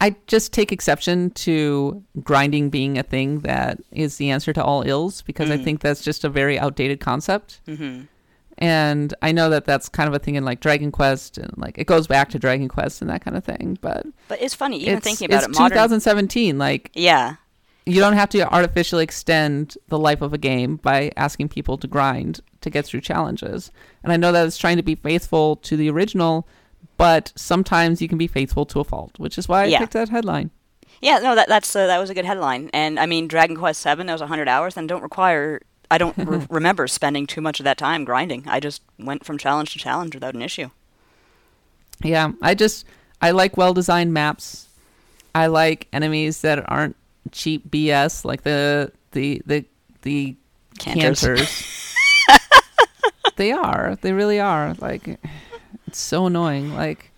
[0.00, 4.82] I just take exception to grinding being a thing that is the answer to all
[4.82, 5.64] ills because I Mhm.
[5.64, 7.60] think that's just a very outdated concept.
[7.66, 8.02] Mm-hmm.
[8.58, 11.76] And I know that that's kind of a thing in like Dragon Quest and like
[11.78, 13.78] it goes back to Dragon Quest and that kind of thing.
[13.80, 15.60] But But it's funny, even it's, thinking about it's it.
[15.60, 16.56] Modern, 2017.
[16.58, 17.36] Like yeah,
[17.84, 21.86] you don't have to artificially extend the life of a game by asking people to
[21.86, 23.70] grind to get through challenges.
[24.02, 26.48] And I know that it's trying to be faithful to the original,
[26.96, 29.78] but sometimes you can be faithful to a fault, which is why I Yeah.
[29.80, 30.50] picked that headline.
[31.02, 32.70] Yeah, no, that that's uh, that was a good headline.
[32.72, 35.60] And I mean, Dragon Quest Seven, that was hundred hours, and don't require.
[35.90, 38.44] I don't re- remember spending too much of that time grinding.
[38.48, 40.70] I just went from challenge to challenge without an issue.
[42.02, 42.86] Yeah, I just
[43.20, 44.68] I like well designed maps.
[45.34, 46.96] I like enemies that aren't
[47.30, 49.64] cheap BS like the the the
[50.02, 50.36] the
[50.78, 51.20] Cantors.
[51.20, 51.94] cantors.
[53.36, 53.96] they are.
[54.00, 54.74] They really are.
[54.78, 55.18] Like
[55.96, 56.74] it's so annoying.
[56.74, 57.10] Like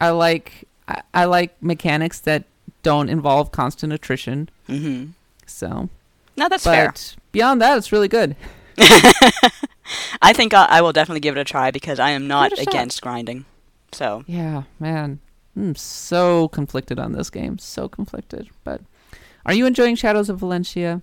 [0.00, 2.44] I like I, I like mechanics that
[2.82, 4.48] don't involve constant attrition.
[4.66, 5.10] Mm-hmm.
[5.46, 5.90] So,
[6.36, 6.94] No, that's but fair.
[7.32, 8.34] beyond that, it's really good.
[10.22, 13.02] I think I, I will definitely give it a try because I am not against
[13.02, 13.44] grinding.
[13.92, 15.20] So Yeah, man.
[15.54, 17.58] I'm so conflicted on this game.
[17.58, 18.48] So conflicted.
[18.64, 18.80] But
[19.44, 21.02] are you enjoying Shadows of Valentia?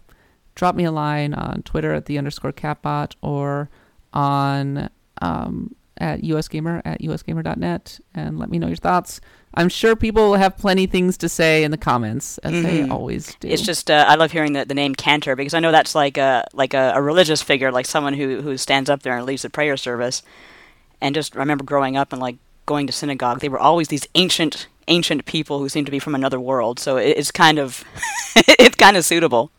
[0.55, 3.69] Drop me a line on Twitter at the underscore katbot or
[4.11, 4.89] on
[5.21, 9.21] um, at usgamer at usgamer.net and let me know your thoughts.
[9.53, 12.91] I'm sure people have plenty things to say in the comments, as they Mhm.
[12.91, 13.47] always do.
[13.49, 16.17] it's just uh, I love hearing the, the name Cantor because I know that's like
[16.17, 19.41] a like a, a religious figure, like someone who who stands up there and leads
[19.43, 20.23] the prayer service.
[21.01, 24.67] And just remember growing up and like going to synagogue, they were always these ancient
[24.87, 26.79] ancient people who seemed to be from another world.
[26.79, 27.83] So it, it's kind of
[28.35, 29.51] it's kind of suitable.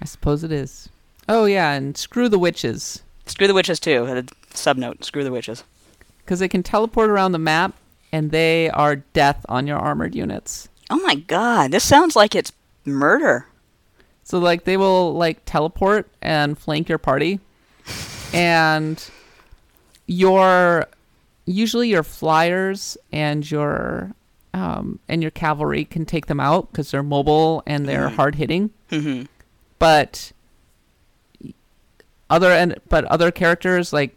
[0.00, 0.88] I suppose it is.
[1.28, 3.02] Oh, yeah, and screw the witches.
[3.26, 4.24] Screw the witches too.
[4.56, 5.64] Subnote: Screw the witches.
[6.24, 7.74] Because they can teleport around the map
[8.12, 10.68] and they are death on your armored units.
[10.90, 12.52] Oh my god, this sounds like it's
[12.84, 13.46] murder.
[14.24, 17.38] So like they will like teleport and flank your party,
[18.34, 19.02] and
[20.06, 20.86] your
[21.44, 24.12] usually your flyers and your
[24.54, 28.14] um, and your cavalry can take them out because they're mobile and they're Mhm.
[28.16, 28.70] hard hitting.
[28.90, 29.22] hmm
[29.78, 30.32] but
[32.30, 34.16] other and but other characters like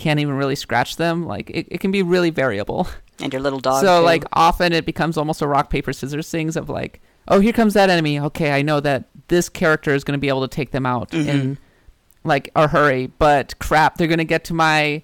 [0.00, 1.26] can't even really scratch them.
[1.26, 2.88] Like it, it can be really variable.
[3.22, 3.82] And your little dog.
[3.82, 4.04] so too.
[4.06, 7.74] like often it becomes almost a rock paper scissors things of like, oh here comes
[7.74, 8.18] that enemy.
[8.18, 11.10] Okay, I know that this character is going to be able to take them out
[11.10, 11.26] Mhm.
[11.28, 11.58] in
[12.24, 15.02] like a hurry, but crap, they're going to get to my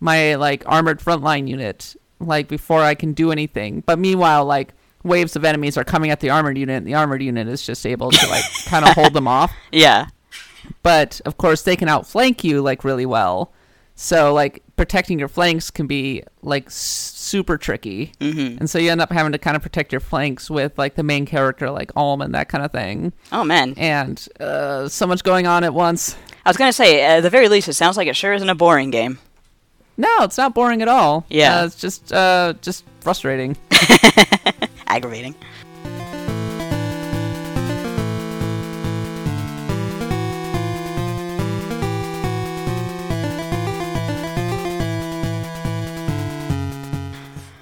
[0.00, 3.82] my like armored frontline unit like before I can do anything.
[3.84, 4.72] But meanwhile, like
[5.02, 7.84] waves of enemies are coming at the armored unit, and the armored unit is just
[7.86, 10.06] able to like kind of hold them off yeah.
[10.82, 13.52] but of course they can outflank you like really well
[14.02, 19.00] so like protecting your flanks can be like super tricky hmm and so you end
[19.02, 22.22] up having to kind of protect your flanks with like the main character like Alm
[22.22, 23.74] and that kind of thing Oh man.
[23.76, 27.50] and uh, so much going on at once I was gonna say, at the very
[27.50, 29.18] least, it sounds like it sure isn't a boring game.
[29.98, 31.60] no it's not boring at all Yeah.
[31.60, 33.56] uh, it's just uh just frustrating
[34.86, 35.34] Aggravating.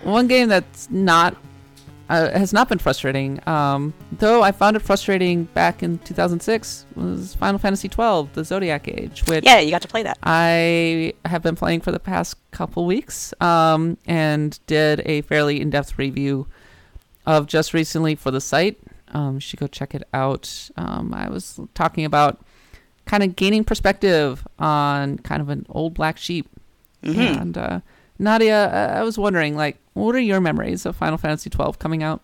[0.09, 1.37] One game that's not
[2.09, 7.35] uh, has not been frustrating, um, though I found it frustrating back in 2006 was
[7.35, 10.17] Final Fantasy XII: The Zodiac Age, which Yeah, you got to play that.
[10.23, 15.99] I have been playing for the past couple weeks, um, and did a fairly in-depth
[15.99, 16.47] review
[17.27, 18.79] of just recently for the site.
[19.09, 20.71] Um, you should go check it out.
[20.79, 22.41] Um, I was talking about
[23.05, 26.49] kind of gaining perspective on kind of an old black sheep
[27.03, 27.81] hmm and uh,
[28.19, 32.03] Nadia, uh, I was wondering, like, what are your memories of Final Fantasy twelve coming
[32.03, 32.21] out?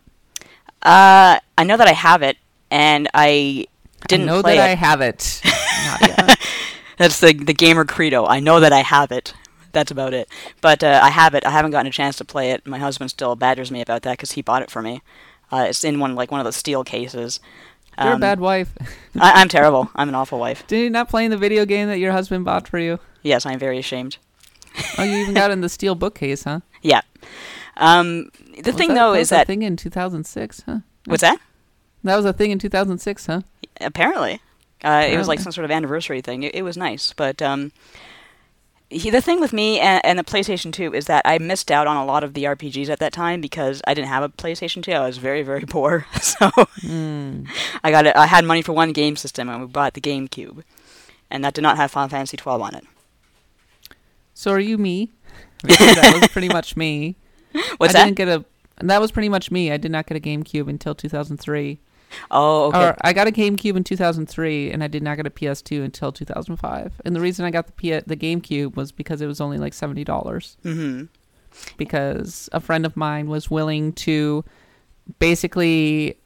[0.82, 2.36] Uh, I know that I have it,
[2.70, 3.66] and I
[4.08, 4.72] didn't I know play that it.
[4.72, 5.40] I have it.
[6.96, 8.26] That's the the gamer credo.
[8.26, 9.34] I know that I have it.
[9.72, 10.28] That's about it.
[10.60, 11.44] But uh, I have it.
[11.44, 12.64] I haven't gotten a chance to play it.
[12.66, 15.02] My husband still badgers me about that because he bought it for me.
[15.50, 17.40] Uh, it's in one like one of the steel cases.
[17.98, 18.72] You're a Um, bad wife.
[19.18, 19.90] I, I'm terrible.
[19.96, 20.64] I'm an awful wife.
[20.66, 22.98] Did you not play in the video game that your husband bought for you?
[23.22, 24.18] Yes, I'm very ashamed.
[24.98, 26.60] Oh, you even got it in the steel bookcase, huh?
[26.82, 27.00] Yeah.
[27.76, 28.30] Um,
[28.62, 30.78] the Was thing that- though was is a that thing in 2006, huh?
[31.06, 31.38] what's that?
[32.04, 33.40] That was a thing in 2006, huh?
[33.80, 34.40] Apparently,
[34.84, 36.42] uh, it was like some sort of anniversary thing.
[36.42, 37.72] It, it was nice, but um,
[38.90, 41.86] he, the thing with me and, and the PlayStation 2 is that I missed out
[41.86, 44.82] on a lot of the RPGs at that time because I didn't have a PlayStation
[44.82, 44.92] 2.
[44.92, 46.50] I was very, very poor, so
[46.82, 47.44] Hmm.
[47.82, 48.14] I got it.
[48.14, 50.62] I had money for one game system, and we bought the GameCube,
[51.30, 52.84] and that did not have Final Fantasy 12 on it.
[54.34, 55.10] So are you me?
[55.62, 57.16] That was pretty much me.
[57.78, 58.04] What's I that?
[58.06, 58.44] didn't get a.
[58.80, 59.70] That was pretty much me.
[59.70, 61.78] I did not get a GameCube until 2003.
[62.30, 62.78] Oh, okay.
[62.88, 66.12] Or I got a GameCube in 2003, and I did not get a PS2 until
[66.12, 67.00] 2005.
[67.04, 69.74] And the reason I got the P- the GameCube was because it was only like
[69.74, 70.56] seventy dollars.
[70.62, 71.04] hmm
[71.76, 74.44] Because a friend of mine was willing to,
[75.18, 76.16] basically,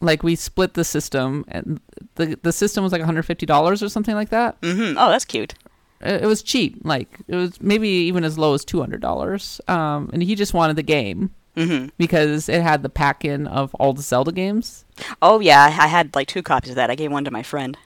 [0.00, 1.80] like we split the system, and
[2.16, 4.56] the the system was like 150 dollars or something like that.
[4.62, 5.54] hmm Oh, that's cute.
[6.02, 9.60] It, was cheap, like it was maybe even as low as 200 dollars.
[9.68, 13.74] Um, and he just wanted the game hmm because it had the pack in of
[13.74, 14.84] all the Zelda games.
[15.20, 16.90] Oh yeah, I had like two copies of that.
[16.90, 17.76] I gave one to my friend,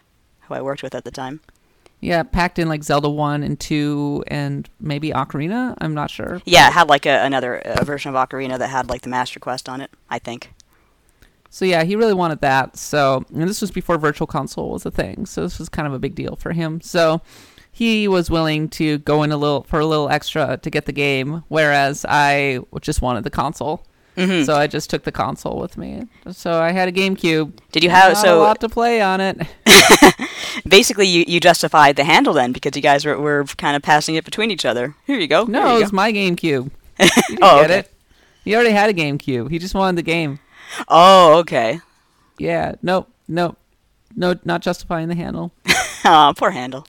[0.43, 1.41] who I worked with at the time.
[2.01, 5.75] Yeah, packed in like Zelda 1 and 2 and maybe Ocarina.
[5.81, 6.43] I'm not sure.
[6.45, 9.41] Yeah, it had like a, another uh version of Ocarina that had like the Master
[9.41, 9.91] Quest on it.
[10.09, 10.53] I think.
[11.51, 12.77] So yeah, he really wanted that.
[12.77, 15.27] So, and this was before Virtual Console was a thing.
[15.27, 16.81] So this was kind of a big deal for him.
[16.81, 17.23] So
[17.77, 20.93] he was willing to go in a little for a little extra to get the
[20.93, 23.85] game, whereas I just wanted the console.
[24.17, 26.05] hmm So I just took the console with me.
[26.33, 27.53] So I had a GameCube.
[27.73, 29.37] Did you have Not so a lot to play on it.
[30.67, 34.15] basically you, you justified the handle then because you guys were, were kind of passing
[34.15, 34.95] it between each other.
[35.07, 35.45] Here you go.
[35.45, 36.71] No, Here it you was my GameCube.
[37.29, 37.79] You Oh, get okay.
[37.81, 37.93] it.
[38.45, 39.51] He already had a GameCube.
[39.51, 40.39] He just wanted the game.
[40.89, 41.81] Oh, okay.
[42.39, 43.59] Yeah, nope, nope,
[44.15, 45.53] no, not justifying the handle.
[46.05, 46.87] Aw, poor handle.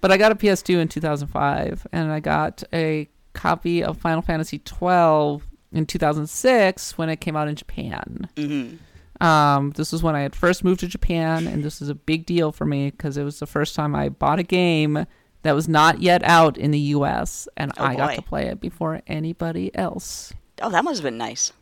[0.00, 4.58] But I got a PS2 in 2005, and I got a copy of Final Fantasy
[4.58, 8.28] 12 in 2006 when it came out in Japan.
[8.36, 8.76] hmm
[9.24, 12.24] Um, this was when I had first moved to Japan, and this was a big
[12.26, 15.04] deal for me because it was the first time I bought a game
[15.42, 18.60] that was not yet out in the U.S., and Oh, I got to play it
[18.60, 20.32] before anybody else
[20.62, 21.52] Oh, that must have been nice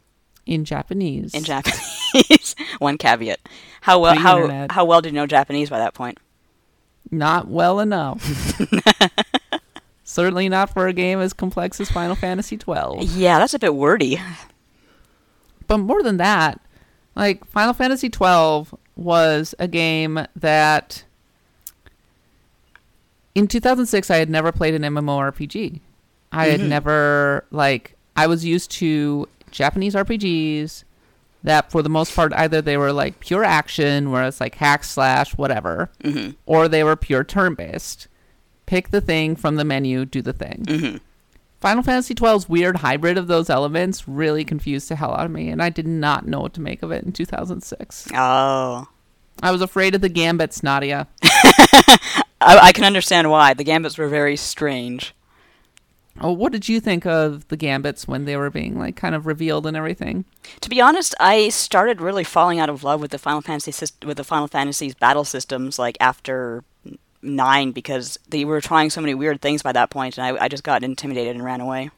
[0.47, 1.35] in Japanese.
[1.35, 2.55] in Japanese.
[2.79, 3.39] One caveat:
[3.81, 6.19] how well how how well did you know Japanese by that point?
[7.11, 8.23] Not well enough.
[10.05, 13.03] Certainly not for a game as complex as Final Fantasy 12.
[13.03, 14.21] Yeah, that's a bit wordy.
[15.67, 16.61] But more than that,
[17.15, 21.05] like Final Fantasy 12 was a game that
[23.35, 25.81] in 2006 I had never played an MMORPG.
[26.33, 26.69] I had Mhm.
[26.69, 30.85] never like I was used to Japanese RPGs
[31.43, 34.85] that for the most part either they were like pure action where it's like hack
[34.85, 36.37] slash whatever Mhm.
[36.47, 38.09] or they were pure turn based
[38.67, 41.01] pick the thing from the menu do the thing Mhm.
[41.61, 45.49] final fantasy XII's weird hybrid of those elements really confused the hell out of me
[45.49, 48.87] and i did not know what to make of it in 2006 Oh.
[49.43, 51.07] i was afraid of the gambits nadia
[52.41, 53.55] I, I can understand why.
[53.55, 55.13] The gambits were very strange.
[56.21, 59.27] Oh what did you think of the gambits when they were being like kind of
[59.27, 60.25] revealed and everything
[60.61, 64.17] To be honest, I started really falling out of love with the Final Fantasy with
[64.17, 66.65] the Final Fantasy's battle systems like after
[67.23, 70.49] nine because they were trying so many weird things by that point, and I, I
[70.49, 71.91] just got intimidated and ran away.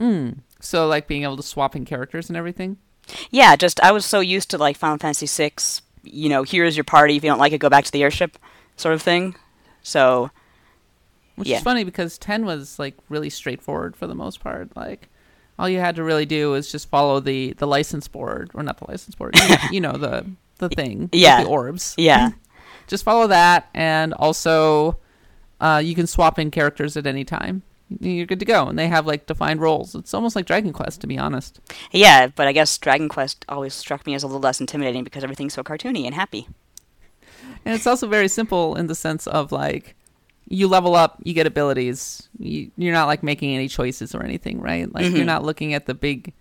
[0.00, 0.38] mm.
[0.60, 2.76] so like being able to swap in characters and everything
[3.30, 5.82] Yeah, just I was so used to like Final Fantasy six.
[6.02, 7.16] You know, here's your party.
[7.16, 8.38] If you don't like it, go back to the airship,
[8.76, 9.34] sort of thing.
[9.82, 10.30] So
[11.36, 11.58] Which Yeah.
[11.58, 14.76] is funny because 10 was like really straightforward for the most part.
[14.76, 15.08] Like
[15.58, 18.78] all you had to really do was just follow the the license board or not
[18.78, 20.26] the license board, you know, you know the
[20.58, 21.42] the thing, Yeah.
[21.42, 21.94] the orbs.
[21.96, 22.30] yeah,
[22.86, 24.98] Just follow that and also
[25.60, 27.62] uh, you can swap in characters at any time.
[28.00, 29.94] You're good to go and they have like defined roles.
[29.94, 31.60] It's almost like Dragon Quest to be honest.
[31.92, 32.26] yeah.
[32.28, 35.54] But I guess Dragon Quest always struck me as a little less intimidating because everything's
[35.54, 36.46] so cartoony and happy.
[37.64, 39.94] And it's also very simple in the sense of like
[40.50, 42.28] you level up, you get abilities.
[42.38, 44.92] You, you're not like making any choices or anything, right?
[44.92, 45.16] Like Mhm.
[45.16, 46.32] you're not looking at the big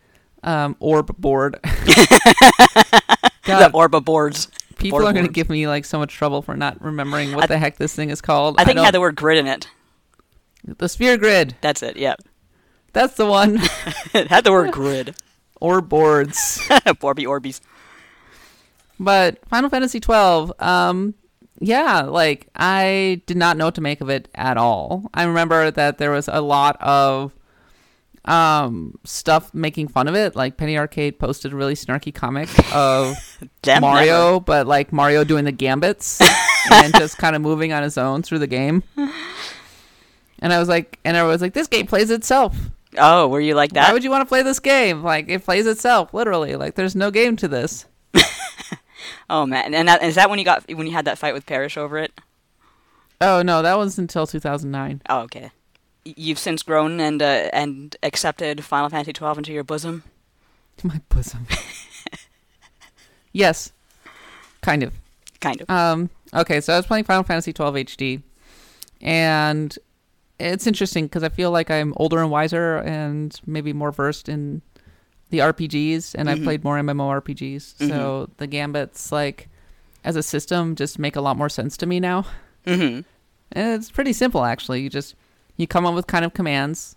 [0.44, 1.58] um, orb board.
[1.64, 4.48] the Orba boards.
[4.78, 7.46] people board are going to give me like so much trouble for not remembering what
[7.46, 8.56] I- the heck this thing is called.
[8.60, 9.68] I think it don't- had the word grid in it.
[10.64, 11.56] the sphere grid.
[11.62, 11.98] That's it.
[11.98, 12.16] Yeah,
[12.94, 13.60] That's the one.
[14.14, 15.16] it had the word grid.
[15.62, 16.60] or boards.
[16.70, 17.62] Borby Orbies.
[19.00, 21.14] But Final Fantasy twelve, um,
[21.60, 25.10] yeah, like I did not know what to make of it at all.
[25.14, 27.34] I remember that there was a lot of
[28.26, 30.36] um stuff making fun of it.
[30.36, 33.16] Like Penny Arcade posted a really snarky comic of
[33.66, 34.40] Mario, never.
[34.42, 36.22] but like Mario doing the gambits
[36.72, 38.84] and just kind of moving on his own through the game.
[40.42, 42.56] And I was like, and I was like, this game plays itself.
[42.98, 43.88] Oh, were you like that?
[43.90, 45.04] Why would you want to play this game?
[45.04, 46.56] Like it plays itself, literally.
[46.56, 47.86] Like there's no game to this.
[49.30, 51.46] Oh man, and that, is that when you got when you had that fight with
[51.46, 52.12] Parish over it?
[53.22, 55.02] Oh no, that was until 2009.
[55.10, 55.52] Oh, okay.
[56.06, 60.04] You've since grown and uh, and accepted Final Fantasy twelve into your bosom.
[60.84, 61.46] My bosom.
[63.34, 63.72] yes,
[64.62, 64.94] kind of.
[65.40, 65.70] Kind of.
[65.70, 68.22] Um, okay, so I was playing Final Fantasy 12 HD,
[69.02, 69.78] and
[70.40, 74.62] it's interesting because I feel like I'm older and wiser and maybe more versed in
[75.30, 76.44] the RPGs, and I've Mhm.
[76.44, 77.76] played more MMORPGs.
[77.88, 79.48] So the gambits, like
[80.04, 82.26] as a system, just make a lot more sense to me now.
[82.66, 83.02] Mm-hmm.
[83.52, 84.82] And it's pretty simple, actually.
[84.82, 85.16] You just
[85.58, 86.96] you come up with kind of commands,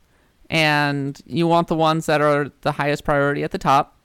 [0.48, 3.96] and you want the ones that are the highest priority at the top.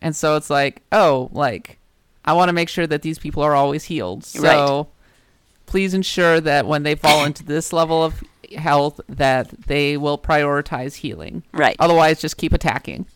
[0.00, 1.78] And so it's like, oh, like
[2.24, 4.24] I want to make sure that these people are always healed.
[4.24, 4.86] So Right.
[5.66, 8.22] please ensure that when they fall into this level of
[8.56, 11.42] health, that they will prioritize healing.
[11.52, 11.76] Right.
[11.78, 13.06] Otherwise, just keep attacking.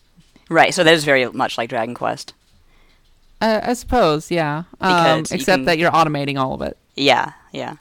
[0.49, 0.73] Right.
[0.73, 2.33] So that is very much like Dragon Quest.
[3.41, 4.63] Uh, I suppose, yeah.
[4.81, 6.77] Um, Because you except can- that you're automating all of it.
[6.95, 7.33] Yeah.
[7.51, 7.75] Yeah.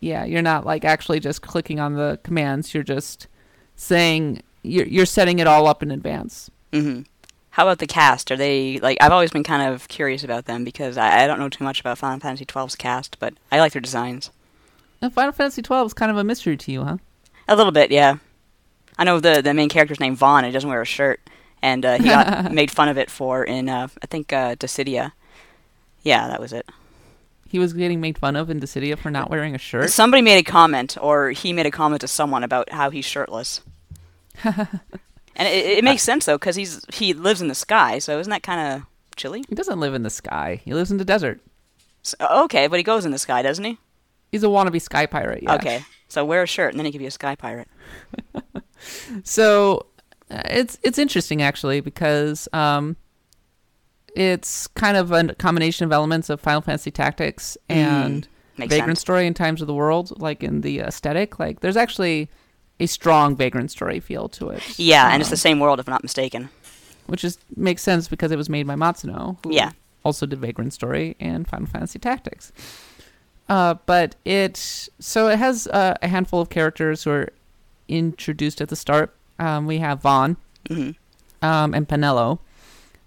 [0.00, 2.72] Yeah, you're not like actually just clicking on the commands.
[2.72, 3.26] You're just
[3.76, 6.50] saying you're you're setting it all up in advance.
[6.72, 7.02] Mm-hmm.
[7.50, 8.30] How about the cast?
[8.30, 8.96] Are they like?
[9.00, 11.80] I've always been kind of curious about them because I, I don't know too much
[11.80, 14.30] about Final Fantasy XII's cast, but I like their designs
[15.02, 16.96] Now, Final Fantasy twelve is kind of a mystery to you, huh?
[17.48, 17.90] a little bit.
[17.90, 18.16] Yeah.
[18.96, 20.38] I know the the main character's named Vaan.
[20.38, 21.20] and He doesn't wear a shirt,
[21.62, 25.12] and uh, he got made fun of it for in uh, I think uh, Dissidia.
[26.02, 26.66] Yeah, that was it.
[27.48, 29.90] He was getting made fun of in Dissidia for not wearing a shirt.
[29.90, 33.60] Somebody made a comment, or he made a comment to someone about how he's shirtless.
[34.44, 34.68] and
[35.36, 38.42] it, it makes sense though, because he's he lives in the sky, so isn't that
[38.42, 39.44] kind of chilly?
[39.48, 40.60] He doesn't live in the sky.
[40.64, 41.40] He lives in the desert.
[42.02, 43.78] So, okay, but he goes in the sky, doesn't he?
[44.32, 45.42] He's a wannabe sky pirate.
[45.42, 45.56] Yeah.
[45.56, 47.68] Okay, so wear a shirt, and then he could be a sky pirate.
[49.24, 49.86] So
[50.30, 52.96] it's it's interesting actually because um,
[54.14, 58.26] it's kind of a combination of elements of Final Fantasy Tactics and
[58.56, 59.00] Makes Vagrant sense.
[59.00, 61.38] Story in Times of the World, like in the aesthetic.
[61.38, 62.28] Like there's actually
[62.78, 64.78] a strong Vagrant Story feel to it.
[64.78, 66.48] Yeah, and it's um, the same world, if I'm not mistaken.
[67.06, 69.72] which is makes sense because it was made by Matsuno, who Yeah.
[70.04, 72.52] also did Vagrant Story and Final Fantasy Tactics.
[73.48, 74.56] Uh, but it
[75.00, 77.28] so it has uh, a handful of characters who are
[77.88, 79.14] introduced at the start.
[79.40, 80.36] Um, we have Vaan
[80.68, 80.90] hmm
[81.42, 82.38] um, and Penelo,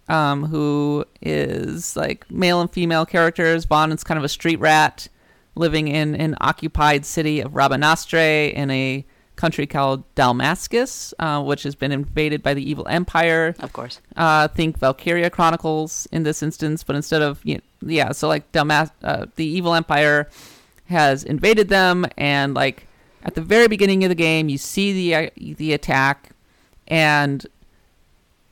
[0.08, 3.66] um, who is like male and female characters.
[3.66, 5.08] Vaan is kind of a street rat
[5.56, 9.06] living in an occupied city of Rabanastre in a
[9.36, 13.56] country called Dalmascus, uh, which has been invaded by the evil empire.
[13.60, 14.00] Of course.
[14.16, 18.52] Uh, think Valkyria Chronicles in this instance, but instead of you know, yeah, so like
[18.52, 20.30] Dalmas, uh, the evil empire
[20.86, 22.88] has invaded them, and like
[23.24, 26.30] at the very beginning of the game, you see the uh, the attack,
[26.88, 27.46] and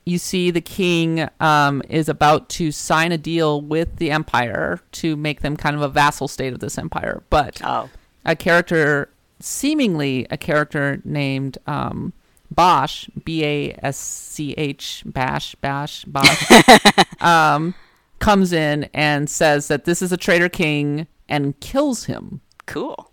[0.06, 5.16] you see the king um, is about to sign a deal with the empire to
[5.16, 7.88] make them kind of a vassal state of this empire, but Oh.
[8.26, 9.10] a character,
[9.40, 12.14] seemingly a character named um,
[12.50, 16.52] Bosch, B A S C H, Bash, Bash, Bosch,
[17.22, 17.76] um,
[18.20, 22.42] comes in and says that this is a traitor king and kills him.
[22.66, 23.11] Cool.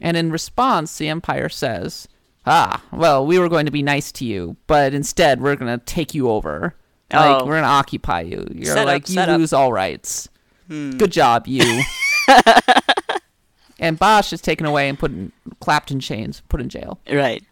[0.00, 2.08] And in response, the Empire says,
[2.46, 5.84] Ah, well, we were going to be nice to you, but instead we're going to
[5.84, 6.74] take you over.
[7.12, 7.46] Like, Oh.
[7.46, 8.46] we're going to occupy you.
[8.54, 9.28] You're Set up, like, you up.
[9.28, 9.36] Hmm.
[9.36, 10.28] lose all rights.
[10.68, 11.82] Good job, you.
[13.78, 16.98] and Bosch is taken away and put in, clapped in chains, put in jail.
[17.10, 17.42] Right.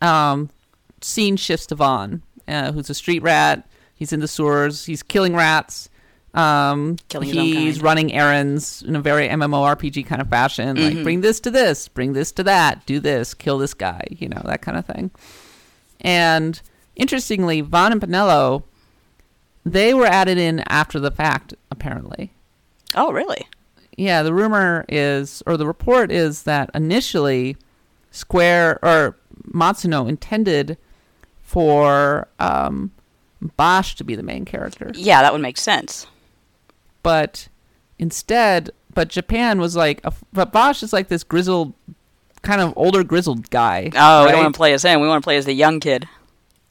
[0.00, 0.50] Um,
[1.00, 3.68] scene shifts to Vaan, uh, who's a street rat.
[3.94, 4.84] He's in the sewers.
[4.86, 5.88] He's killing rats.
[6.36, 10.76] Um, Killing he's running errands in a very MMORPG kind of fashion.
[10.76, 10.96] Mm-hmm.
[10.96, 14.28] Like, bring this to this, bring this to that, do this, kill this guy, you
[14.28, 15.10] know, that kind of thing.
[16.02, 16.60] And
[16.94, 18.64] interestingly, Vaan and Penelo,
[19.64, 22.32] they were added in after the fact, apparently.
[22.94, 23.48] Oh, really?
[23.96, 27.56] Yeah, the rumor is, or the report is that initially
[28.10, 29.16] Square or
[29.52, 30.76] Matsuno intended
[31.42, 32.90] for um,
[33.56, 36.06] Bosch to be the main character, Yeah, that would make sense.
[37.06, 37.46] But
[38.00, 41.72] instead, but Japan was like, a, but Bosch is like this grizzled,
[42.42, 43.92] kind of older grizzled guy.
[43.94, 45.00] Oh, we don't want to play as him.
[45.00, 46.08] We want to play as the young kid.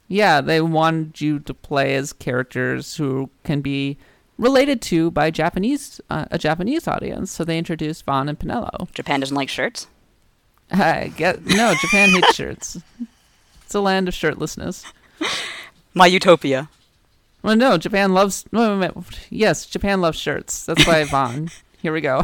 [0.10, 3.98] Yeah, they wanted you to play as characters who can be
[4.38, 7.32] related to by Japanese uh, a Japanese audience.
[7.32, 8.92] So they introduced Vaan and Penelo.
[8.92, 9.88] Japan doesn't like shirts.
[10.70, 11.74] I get no.
[11.80, 12.82] Japan hates shirts.
[13.64, 14.84] It's a land of shirtlessness.
[15.94, 16.68] My utopia.
[17.46, 18.44] Well, no, Japan loves.
[18.52, 19.06] Wait, wait, wait.
[19.30, 20.66] Yes, Japan loves shirts.
[20.66, 21.54] That's why Vaan.
[21.78, 22.24] Here we go.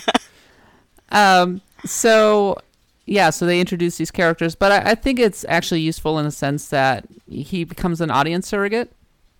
[1.12, 1.60] um.
[1.84, 2.56] So,
[3.04, 3.28] yeah.
[3.28, 6.70] So they introduce these characters, but I, I think it's actually useful in the sense
[6.70, 8.90] that he becomes an audience surrogate.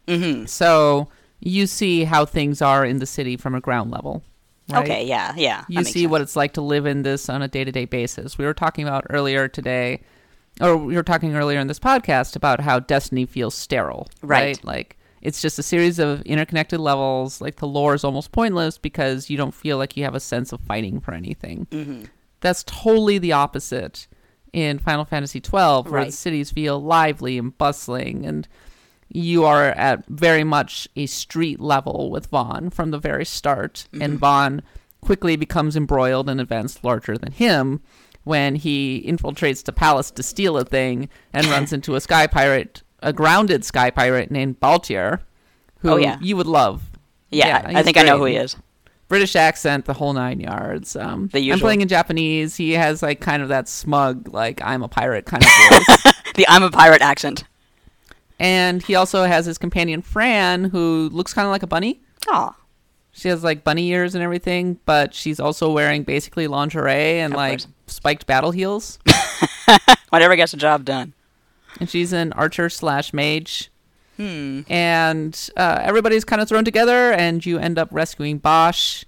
[0.09, 0.45] Mm-hmm.
[0.45, 1.09] So
[1.41, 4.23] you see how things are in the city from a ground level.
[4.69, 4.85] right?
[4.85, 5.65] Okay, yeah, yeah.
[5.69, 6.11] you see sense.
[6.11, 8.37] what it's like to live in this on a day-to-day basis.
[8.37, 10.03] We were talking about earlier today,
[10.61, 14.63] or we were talking earlier in this podcast about how Destiny feels sterile, Right.
[14.65, 17.41] Like it's just a series of interconnected levels.
[17.41, 20.53] Like the lore is almost pointless because you don't feel like you have a sense
[20.53, 21.67] of fighting for anything.
[21.71, 22.05] Mm-hmm.
[22.41, 24.09] That's totally the opposite
[24.53, 28.47] in Final Fantasy XII, where the cities feel lively and bustling, and
[29.09, 34.19] you are at very much a street level with Vaan from the very start, and
[34.21, 34.61] Vaan
[35.01, 37.81] quickly becomes embroiled in events larger than him
[38.25, 42.83] when he infiltrates the palace to steal a thing and runs into a sky pirate,
[43.01, 45.21] a grounded sky pirate named Balthier,
[45.79, 46.19] who Oh, yeah.
[46.21, 46.83] you would love.
[47.31, 48.57] Yeah, Yeah, I think I know who he is.
[49.09, 50.97] British accent, the whole nine yards.
[50.97, 52.57] Um, I'm playing in Japanese.
[52.57, 56.13] He has like kind of that smug, like I'm a pirate kind of voice.
[56.35, 57.45] The I'm a pirate accent.
[58.39, 62.01] and he also has his companion Fran, who looks kind of like a bunny.
[62.31, 62.57] Aw,
[63.13, 67.37] She has like bunny ears and everything, but she's also wearing basically lingerie and Of
[67.37, 67.67] like course.
[67.93, 68.99] Spiked battle heels.
[70.11, 71.13] whatever gets the job done.
[71.81, 73.69] and she's an archer slash mage.
[74.19, 74.61] Hmm.
[74.69, 79.05] and uh, everybody's kind of thrown together, and you end up rescuing Bosch,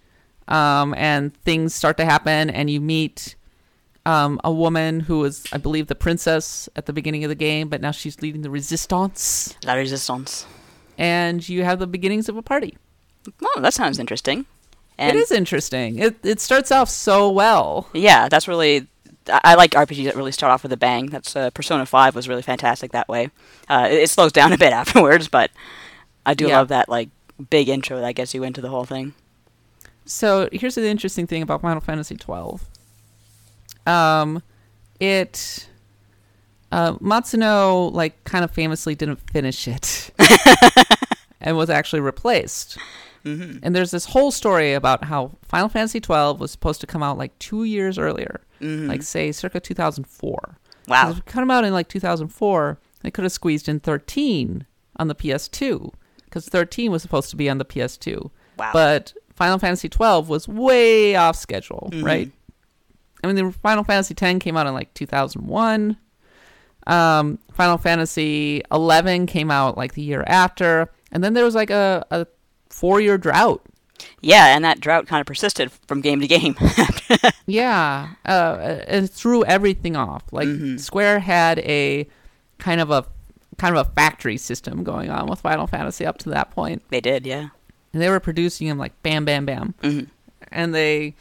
[0.48, 3.36] um, and things start to happen, and you meet
[4.06, 7.68] um, a woman who was, I believe, the princess at the beginning of the game,
[7.68, 10.46] but now she's leading the resistance, La Resistance.
[10.96, 12.76] and you have the beginnings of a party.
[13.42, 14.46] Oh, that sounds interesting.
[14.98, 15.98] And it is interesting.
[15.98, 17.88] It it starts off so well.
[17.92, 18.86] Yeah, that's really.
[19.28, 21.06] I like RPGs that really start off with a bang.
[21.06, 23.30] That's uh, Persona Five was really fantastic that way.
[23.68, 25.50] Uh, it, it slows down a bit afterwards, but
[26.26, 26.58] I do Yeah.
[26.58, 27.08] love that like
[27.50, 29.14] big intro that gets you into the whole thing.
[30.04, 32.62] So here's the interesting thing about Final Fantasy twelve.
[33.86, 34.42] Um,
[35.00, 35.68] it
[36.70, 40.10] uh, Matsuno like kind of famously didn't finish it,
[41.40, 42.76] and was actually replaced.
[43.24, 43.58] Mm-hmm.
[43.62, 47.16] And there's this whole story about how Final Fantasy twelve was supposed to come out
[47.18, 48.88] like two years earlier, Mhm.
[48.88, 50.58] like say circa two thousand four.
[50.88, 51.10] wow.
[51.10, 54.66] If it come out in like 2004, they could have squeezed in 13
[54.96, 55.92] on the PS2
[56.26, 58.30] because 13 was supposed to be on the PS2.
[58.58, 58.70] Wow.
[58.74, 62.04] But Final Fantasy 12 was way off schedule, Mhm.
[62.04, 62.30] right?
[63.22, 65.96] I mean, the Final Fantasy 10 came out in like 2001.
[66.86, 71.70] Um, Final Fantasy 11 came out like the year after, and then there was like
[71.70, 72.26] a, a
[72.74, 73.62] four year drought
[74.20, 76.56] Yeah, and that drought kind of persisted from game to game.
[77.46, 80.22] Yeah, uh, it threw everything off.
[80.32, 80.78] Like Mm-hmm.
[80.78, 82.06] Square had a
[82.58, 83.04] kind of a
[83.58, 86.82] kind of a factory system going on with Final Fantasy up to that point.
[86.90, 87.48] they did, yeah.
[87.92, 90.08] And they were producing them like bam, bam, bam, Mhm.
[90.50, 91.14] and they.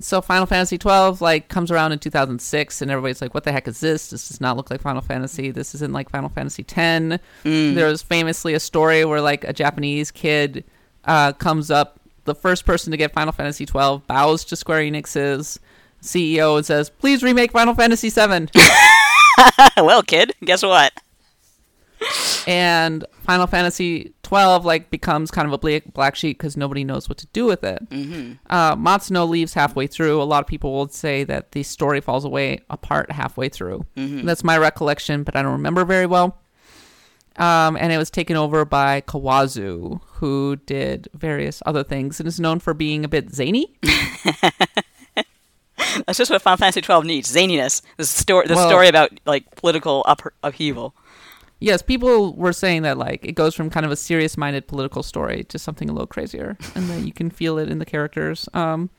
[0.00, 3.68] So Final Fantasy 12 like comes around in 2006, and everybody's like, "What the heck
[3.68, 4.10] is this?
[4.10, 5.50] This does not look like Final Fantasy.
[5.50, 7.74] This isn't like Final Fantasy 10." Mm.
[7.74, 10.64] There was famously a story where like a Japanese kid
[11.04, 15.58] uh, comes up, the first person to get Final Fantasy 12 bows to Square Enix's
[16.02, 18.50] CEO and says, "Please remake Final Fantasy 7."
[19.76, 20.92] well, kid, guess what?
[22.46, 27.08] and Final Fantasy 12 like becomes kind of a black, black sheet because nobody knows
[27.08, 27.88] what to do with it.
[27.90, 28.32] Mm-hmm.
[28.48, 30.20] Uh, Matsuno leaves halfway through.
[30.20, 33.84] A lot of people will say that the story falls away apart halfway through.
[33.96, 34.26] Mm-hmm.
[34.26, 36.39] That's my recollection, but I don't remember very well.
[37.36, 42.40] Um, and it was taken over by Kawazu, who did various other things and is
[42.40, 43.74] known for being a bit zany.
[46.06, 47.82] That's just what Final Fantasy twelve needs: zaniness.
[47.96, 50.94] The story, the Well- story about like political up- upheaval.
[51.58, 55.44] Yes, people were saying that like it goes from kind of a serious-minded political story
[55.44, 58.48] to something a little crazier, and that you can feel it in the characters.
[58.54, 58.90] Um,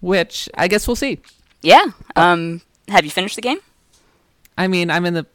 [0.00, 1.20] which I guess we'll see.
[1.62, 1.84] Yeah.
[2.16, 2.62] Um.
[2.88, 3.58] Have you finished the game?
[4.58, 5.26] I mean, I'm in the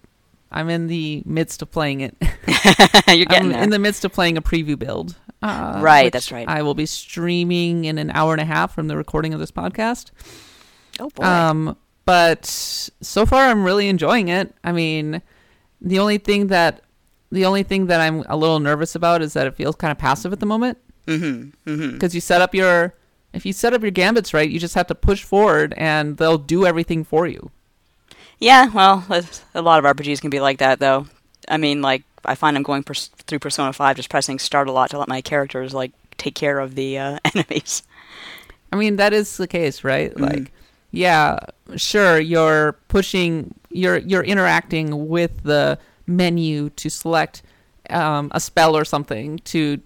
[0.51, 2.15] I'm in the midst of playing it.
[3.07, 3.63] You're getting I'm there.
[3.63, 5.15] in the midst of playing a preview build.
[5.41, 6.47] Uh, Right, that's right.
[6.47, 9.51] I will be streaming in an hour and a half from the recording of this
[9.51, 10.11] podcast.
[10.99, 11.23] oh boy.
[11.23, 14.53] Um, but so far, I'm really enjoying it.
[14.63, 15.21] I mean,
[15.79, 16.81] the only thing that
[17.31, 19.99] the only thing that I'm a little nervous about is that it feels kind of
[19.99, 21.69] passive at the moment mm-hmm.
[21.69, 21.91] Mm-hmm.
[21.93, 22.95] because you set up your
[23.33, 26.39] if you set up your gambits right, you just have to push forward and they'll
[26.39, 27.51] do everything for you.
[28.39, 28.67] Yeah.
[28.69, 29.05] Well,
[29.53, 31.07] a lot of RPGs can be like that, though.
[31.47, 34.71] I mean, like I find I'm going pers- through Persona Five, just pressing start a
[34.71, 37.83] lot to let my characters like take care of the uh, enemies.
[38.71, 40.13] I mean, that is the case, right?
[40.13, 40.21] Mhm.
[40.21, 40.51] Like,
[40.91, 41.37] yeah,
[41.75, 45.77] sure, you're pushing, you're you're interacting with the
[46.07, 47.41] menu to select
[47.89, 49.79] um, a spell or something to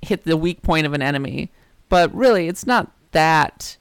[0.00, 1.50] hit the weak point of an enemy,
[1.88, 3.76] but really, it's not that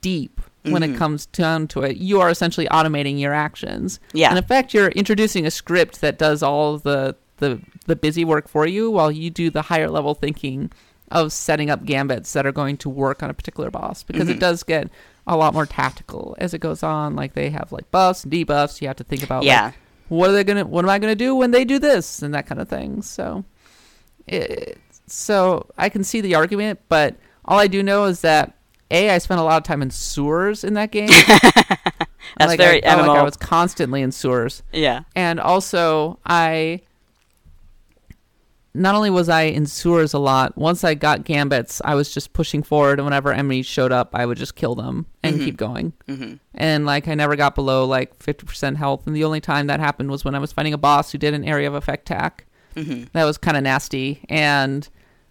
[0.00, 0.31] deep
[0.64, 0.96] when it Mhm.
[0.98, 1.96] comes down to it.
[1.96, 3.98] You are essentially automating your actions.
[4.12, 4.30] Yeah.
[4.30, 8.66] In effect, you're introducing a script that does all the the the busy work for
[8.66, 10.70] you, while you do the higher level thinking
[11.10, 14.02] of setting up gambits that are going to work on a particular boss.
[14.04, 14.32] Because Mhm.
[14.32, 14.88] it does get
[15.26, 17.16] a lot more tactical as it goes on.
[17.16, 18.80] Like they have like buffs and debuffs.
[18.80, 19.72] You have to think about like, yeah.
[20.08, 22.46] what are they gonna what am I gonna do when they do this and that
[22.46, 23.02] kind of thing.
[23.02, 23.44] So,
[24.28, 28.54] it, so I can see the argument, but all I do know is that
[28.92, 31.08] a I spent a lot of time in sewers in that game.
[32.38, 35.02] That's like, very I, like I was constantly in sewers Yeah.
[35.16, 36.80] and also I
[38.74, 42.32] not only was I in sewers a lot, once I got gambits, I was just
[42.32, 45.44] pushing forward and whenever enemies showed up, I would just kill them and Mhm.
[45.44, 45.92] keep going.
[46.08, 46.34] Mm-hmm.
[46.54, 50.10] And like I never got below like 50% health and the only time that happened
[50.10, 52.46] was when I was fighting a boss who did an area of effect attack.
[52.74, 53.04] Mm-hmm.
[53.12, 54.88] That was kind of nasty and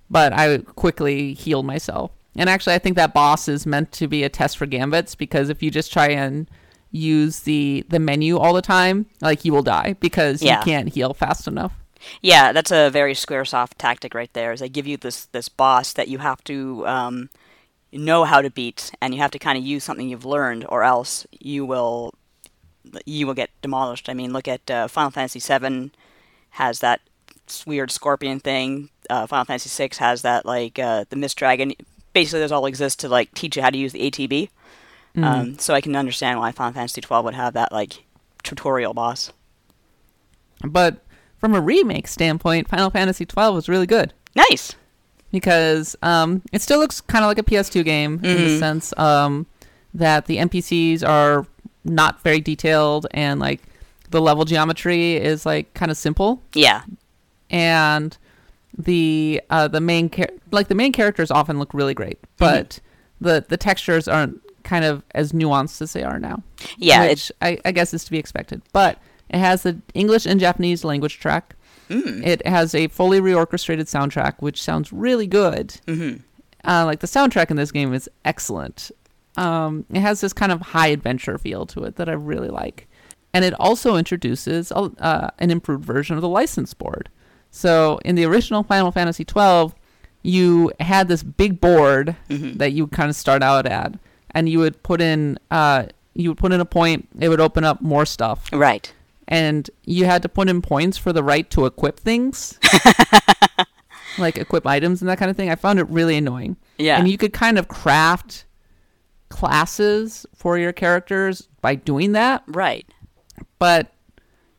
[0.09, 2.12] but I quickly healed myself.
[2.36, 5.49] And actually I think that boss is meant to be a test for gambits because
[5.49, 6.49] if you just try and
[6.91, 10.59] use the the menu all the time, like you will die because Yeah.
[10.59, 11.73] you can't heal fast enough.
[12.21, 14.51] Yeah, that's a very SquareSoft tactic right there.
[14.53, 17.29] Is they give you this this boss that you have to um,
[17.93, 20.84] know how to beat, and you have to kind of use something you've learned, or
[20.84, 22.13] else you will
[23.05, 24.09] you will get demolished.
[24.09, 25.91] I mean, look at uh, Final Fantasy VII
[26.51, 27.01] has that
[27.67, 28.89] weird scorpion thing.
[29.09, 31.73] Uh, Final Fantasy VI has that like uh, the Mist Dragon.
[32.14, 34.49] Basically, those all exist to like teach you how to use the ATB.
[35.16, 35.24] Mm.
[35.24, 38.03] Um, so I can understand why Final Fantasy twelve would have that like
[38.43, 39.32] tutorial boss.
[40.64, 41.03] But
[41.39, 44.14] from a remake standpoint, Final Fantasy twelve was really good.
[44.36, 44.76] Nice.
[45.32, 48.59] because um, it still looks kind of like a PS2 game in the Mhm.
[48.59, 49.45] sense um,
[49.93, 51.45] that the NPCs are
[51.86, 53.62] not very detailed and like
[54.09, 56.82] the level geometry is like kind of simple Yeah.
[57.49, 58.18] and
[58.84, 62.79] the uh, the main char- like the main characters often look really great but
[63.19, 66.41] the the textures aren't kind of as nuanced as they are now
[66.77, 67.07] Yeah.
[67.07, 70.84] Which I, I guess is to be expected but it has the English and Japanese
[70.84, 71.55] language track
[71.89, 75.79] mm, it has a fully reorchestrated soundtrack, which sounds really good.
[75.88, 76.13] hmm
[76.63, 78.91] Uh, like the soundtrack in this game is excellent.
[79.38, 82.88] Um, it has this kind of high adventure feel to it that I really like,
[83.34, 87.09] and it also introduces a, uh, an improved version of the license board.
[87.52, 89.76] So in the original Final Fantasy twelve,
[90.24, 93.93] you had this big board hmm that you kind of start out at,
[94.32, 97.08] and you would put in uh, you would put in a point.
[97.20, 98.91] It would open up more stuff Right.
[99.28, 102.60] and you had to put in points for the right to equip things
[104.18, 106.97] like equip items and that kind of thing i found it really annoying Yeah.
[106.97, 108.45] And you could kind of craft
[109.30, 112.86] classes for your characters by doing that, Right.
[113.60, 113.93] but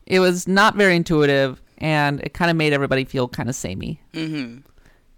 [0.07, 4.01] it was not very intuitive and it kind of made everybody feel kind of samey.
[4.14, 4.61] Mm-hmm.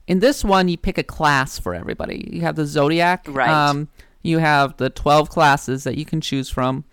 [0.08, 2.28] In this one, you pick a class for everybody.
[2.32, 3.24] You have the zodiac.
[3.28, 3.48] Right.
[3.48, 3.88] Um,
[4.22, 6.84] you have the twelve classes that you can choose from,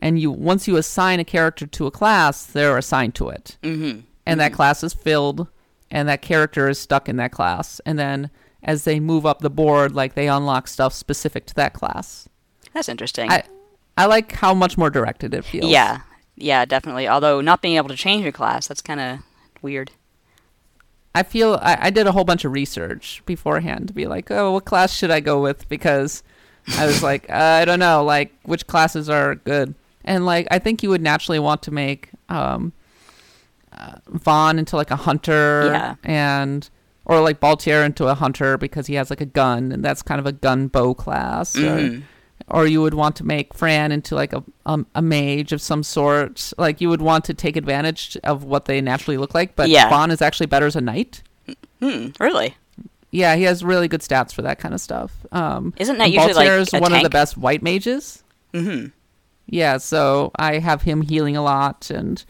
[0.00, 4.00] and you once you assign a character to a class, they're assigned to it, Mm-hmm.
[4.24, 5.48] and that class is filled,
[5.90, 7.80] and that character is stuck in that class.
[7.84, 8.30] And then
[8.62, 12.28] as they move up the board, like they unlock stuff specific to that class.
[12.72, 13.30] That's interesting.
[13.30, 13.42] I
[13.96, 15.70] I like how much more directed it feels.
[15.70, 16.00] yeah.
[16.36, 17.08] Yeah, definitely.
[17.08, 19.18] Although not being able to change your class, that's kind of
[19.62, 19.90] weird.
[21.14, 24.52] I feel I, I did a whole bunch of research beforehand to be like, oh,
[24.52, 25.66] what class should I go with?
[25.68, 26.22] Because
[26.76, 27.32] I was like, uh,
[27.62, 29.74] I don't know, like which classes are good,
[30.04, 32.74] and like I think you would naturally want to make um,
[33.72, 35.94] uh, Vaan into like a hunter, Yeah.
[36.04, 36.68] and
[37.06, 40.18] or like Balthier into a hunter because he has like a gun, and that's kind
[40.20, 42.02] of a gun bow class, or, Mhm.
[42.48, 45.82] Or you would want to make Fran into like a um, a mage of some
[45.82, 46.52] sort.
[46.56, 49.90] Like you would want to take advantage of what they naturally look like, but Yeah.
[49.90, 51.22] Vaan is actually better as a knight.
[51.80, 52.08] Hmm.
[52.20, 52.54] Really?
[53.10, 55.12] Yeah, he has really good stats for that kind of stuff.
[55.32, 58.22] Um, Isn't that usually like is one of the best white mages.
[58.52, 58.88] Mm-hmm.
[59.46, 62.22] Yeah, so I have him healing a lot and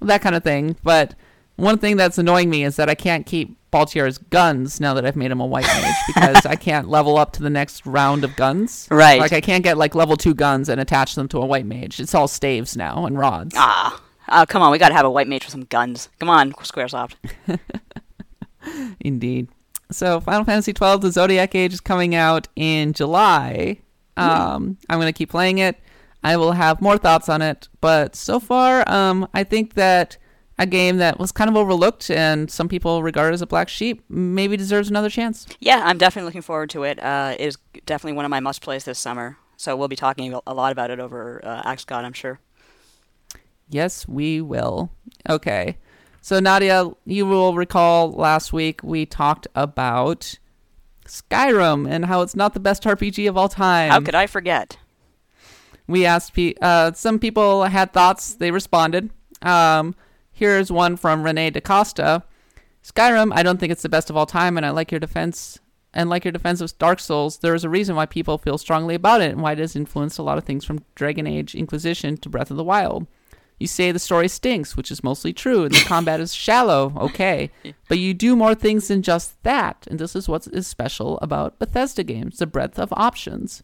[0.00, 0.76] that kind of thing.
[0.82, 1.14] But
[1.60, 5.16] one thing that's annoying me is that I can't keep Balthier's guns now that I've
[5.16, 8.34] made him a white mage because I can't level up to the next round of
[8.36, 8.88] guns.
[8.90, 9.20] Right.
[9.20, 12.00] Like I can't get like level two guns and attach them to a white mage.
[12.00, 13.54] It's all staves now and rods.
[13.56, 14.02] Ah.
[14.32, 14.70] Oh, come on.
[14.70, 16.08] We got to have a white mage with some guns.
[16.18, 17.14] Come on, Squaresoft.
[19.00, 19.48] Indeed.
[19.90, 23.78] So Final Fantasy XII: The Zodiac Age is coming out in July.
[24.16, 25.76] Um, I'm gonna keep playing it.
[26.22, 30.18] I will have more thoughts on it, but so far, um, I think that
[30.60, 34.04] a game that was kind of overlooked and some people regard as a black sheep
[34.10, 35.46] maybe deserves another chance.
[35.58, 37.02] Yeah, I'm definitely looking forward to it.
[37.02, 37.56] Uh, it is
[37.86, 39.38] definitely one of my must plays this summer.
[39.56, 42.40] So we'll be talking a lot about it over uh, Axe God, I'm sure.
[43.70, 44.90] Yes, we will.
[45.28, 45.78] Okay.
[46.20, 50.38] So Nadia, you will recall last week we talked about
[51.06, 53.90] Skyrim and how it's not the best RPG of all time.
[53.90, 54.76] How could I forget?
[55.86, 59.10] we asked pe- uh, some people had thoughts they responded
[59.42, 59.94] um,
[60.40, 62.22] here's one from renee dacosta.
[62.82, 65.58] Skyrim i don't think it's the best of all time and i like your defense
[65.92, 67.38] and like your defense of dark souls.
[67.38, 70.18] There is a reason why people feel strongly about it and why it has influenced
[70.18, 73.06] a lot of things from dragon age inquisition to breath of the wild.
[73.58, 77.50] You say the story stinks which is mostly true and the combat is shallow okay.
[77.88, 81.58] But you do more things than just that and this is what is special about
[81.58, 83.62] bethesda games the breadth of options.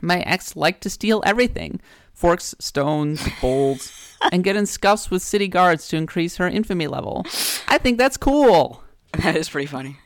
[0.00, 1.78] My ex liked to steal everything.
[2.14, 3.99] Forks, stones, bowls,
[4.32, 7.24] and get in scuffs with city guards to increase her infamy level.
[7.68, 8.82] I think that's cool.
[9.22, 9.96] That is pretty funny.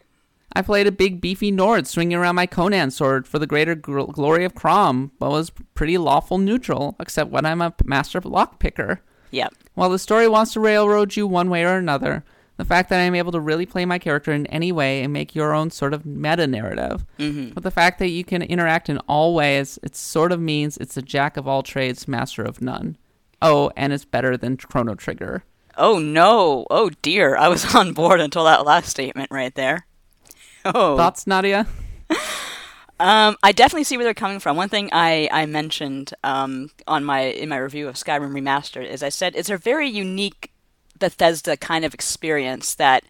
[0.56, 4.12] I played a big beefy Nord swinging around my Conan sword for the greater gl-
[4.12, 9.00] glory of Crom, but was pretty lawful neutral, except when I'm a master lockpicker.
[9.32, 9.52] Yep.
[9.74, 12.24] While the story wants to railroad you one way or another,
[12.56, 15.34] the fact that I'm able to really play my character in any way and make
[15.34, 18.98] your own sort of meta narrative, hmm but the fact that you can interact in
[19.08, 22.96] all ways, it sort of means it's a jack of all trades, master of none.
[23.42, 25.44] Oh, and it's better than Chrono Trigger.
[25.76, 26.66] Oh no!
[26.70, 27.36] Oh dear!
[27.36, 29.86] I was on board until that last statement right there.
[30.66, 30.96] Oh.
[30.96, 31.66] Thoughts, Nadia?
[33.00, 34.56] Um, I definitely see where they're coming from.
[34.56, 39.02] One thing I, I mentioned um, on my in my review of Skyrim Remastered is
[39.02, 40.52] I said it's a very unique
[40.98, 43.04] Bethesda kind of experience that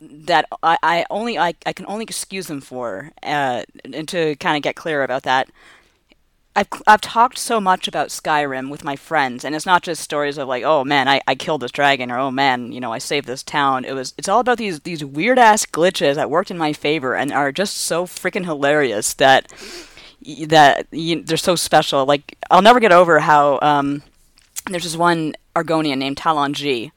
[0.00, 4.56] that I, I only I, I can only excuse them for uh, and to kind
[4.56, 5.48] of get clear about that.
[6.58, 10.38] I've I've talked so much about Skyrim with my friends, and it's not just stories
[10.38, 12.98] of like, oh man, I, I killed this dragon, or oh man, you know, I
[12.98, 13.84] saved this town.
[13.84, 17.14] It was it's all about these these weird ass glitches that worked in my favor
[17.14, 19.52] and are just so freaking hilarious that
[20.48, 22.04] that you, they're so special.
[22.04, 24.02] Like I'll never get over how um,
[24.68, 26.90] there's this one Argonian named Talen-Jei,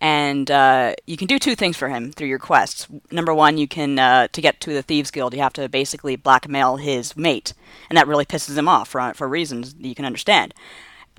[0.00, 2.86] and uh, you can do two things for him through your quests.
[3.10, 6.16] Number one, you can uh, to get to the thieves guild, you have to basically
[6.16, 7.54] blackmail his mate,
[7.88, 10.54] and that really pisses him off for for reasons you can understand.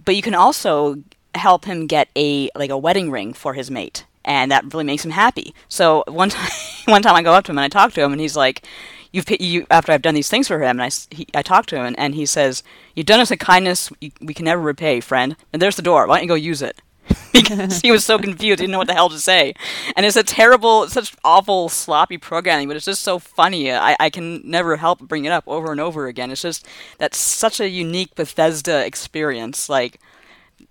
[0.05, 0.97] But you can also
[1.36, 5.03] help him get a like a wedding ring for his mate, and that really makes
[5.03, 5.53] him happy.
[5.67, 6.51] So one time,
[6.86, 8.65] one time I go up to him and I talk to him, and he's like.
[9.13, 11.78] You've you after I've done these things for him, and I, he, I talk to
[11.78, 12.61] him, and, and he says,
[12.93, 16.05] "You've done us a kindness we, we can never repay, friend." And there's the door.
[16.05, 16.82] Why don't you go use it?
[17.34, 19.53] because he was so confused, he didn't know what the hell to say.
[19.95, 23.72] And it's a terrible, such awful, sloppy programming, but it's just so funny.
[23.72, 26.32] I, I can never help bring it up over and over again.
[26.32, 29.70] It's just that's such a unique Bethesda experience.
[29.70, 29.99] Like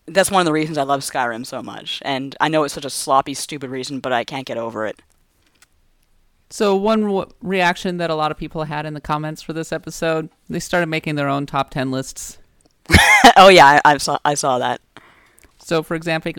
[0.07, 2.01] that's one of the reasons I love Skyrim so much.
[2.05, 5.01] And I know it's such a sloppy, stupid reason, but I can't get over it.
[6.49, 9.73] So one w- reaction that a lot of people had in the comments for this
[9.73, 12.39] episode, they started making their own top 10 lists.
[13.37, 14.81] oh yeah, I, I saw I saw that.
[15.67, 16.31] So for example,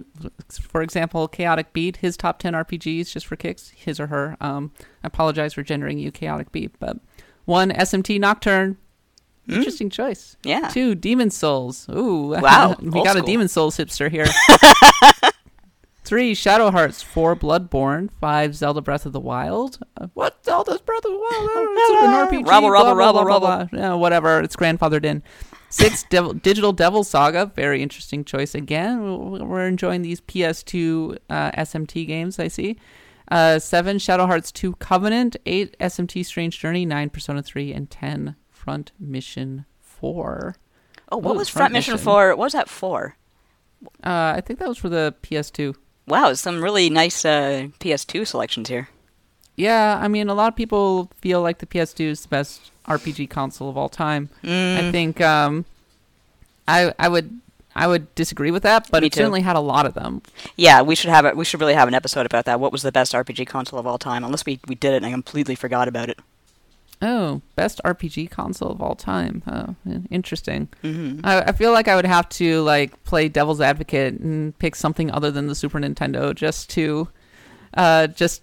[0.50, 4.38] for example, Chaotic Beat, his top 10 RPGs just for kicks, his or her.
[4.40, 4.72] Um,
[5.04, 6.96] I apologize for gendering you Chaotic Beat, but
[7.44, 8.78] one SMT Nocturne.
[9.46, 9.56] Hmm?
[9.56, 10.38] Interesting choice.
[10.44, 10.70] Yeah.
[10.70, 11.90] Two Demon Souls.
[11.90, 12.40] Ooh.
[12.40, 13.22] Wow, we got a.
[13.22, 14.28] Demon Souls hipster here.
[16.06, 17.02] Three Shadow Hearts.
[17.02, 18.10] Four Bloodborne.
[18.22, 19.78] Five Zelda Breath of the Wild.
[20.00, 21.50] Uh, what Zelda's Breath of the Wild?
[21.90, 22.48] It's an RPG.
[22.48, 22.92] Rubble, blah, rubble, blah,
[23.24, 23.78] rubble, blah, rubble.
[23.78, 24.40] Yeah, whatever.
[24.40, 25.22] It's grandfathered in.
[25.70, 27.52] Six Devil, Digital Devil Saga.
[27.56, 29.48] Very interesting choice again.
[29.48, 32.40] We're enjoying these PS2 uh, SMT games.
[32.40, 32.78] I see.
[33.30, 35.36] Uh, seven Shadow Hearts 2 Covenant.
[35.46, 36.86] Eight SMT Strange Journey.
[36.86, 40.56] Nine Persona 3 and ten Front Mission 4.
[41.12, 42.06] Oh, what Ooh, was Front Front Mission Mission.
[42.06, 42.30] for?
[42.30, 43.18] What was that for?
[44.04, 45.76] Uh, I think that was for the PS2.
[46.08, 48.88] Wow, some really nice uh, PS2 selections here.
[49.56, 53.30] Yeah, I mean, a lot of people feel like the PS2 is the best RPG
[53.30, 54.30] console of all time.
[54.44, 55.66] Mm, I think um,
[56.68, 57.40] I I would
[57.76, 59.18] I would disagree with that, but Me it too.
[59.20, 60.22] certainly had a lot of them.
[60.56, 61.38] yeah, we should have it.
[61.38, 62.60] We should really have an episode about that.
[62.60, 64.24] What was the best RPG console of all time?
[64.24, 66.18] Unless we, we did it and I completely forgot about it.
[67.00, 69.44] Oh, best RPG console of all time.
[69.46, 69.76] Oh,
[70.10, 70.70] interesting.
[70.82, 74.76] hmm I, I feel like I would have to like play devil's advocate and pick
[74.76, 77.08] something other than the Super Nintendo just to,
[77.76, 78.42] uh, just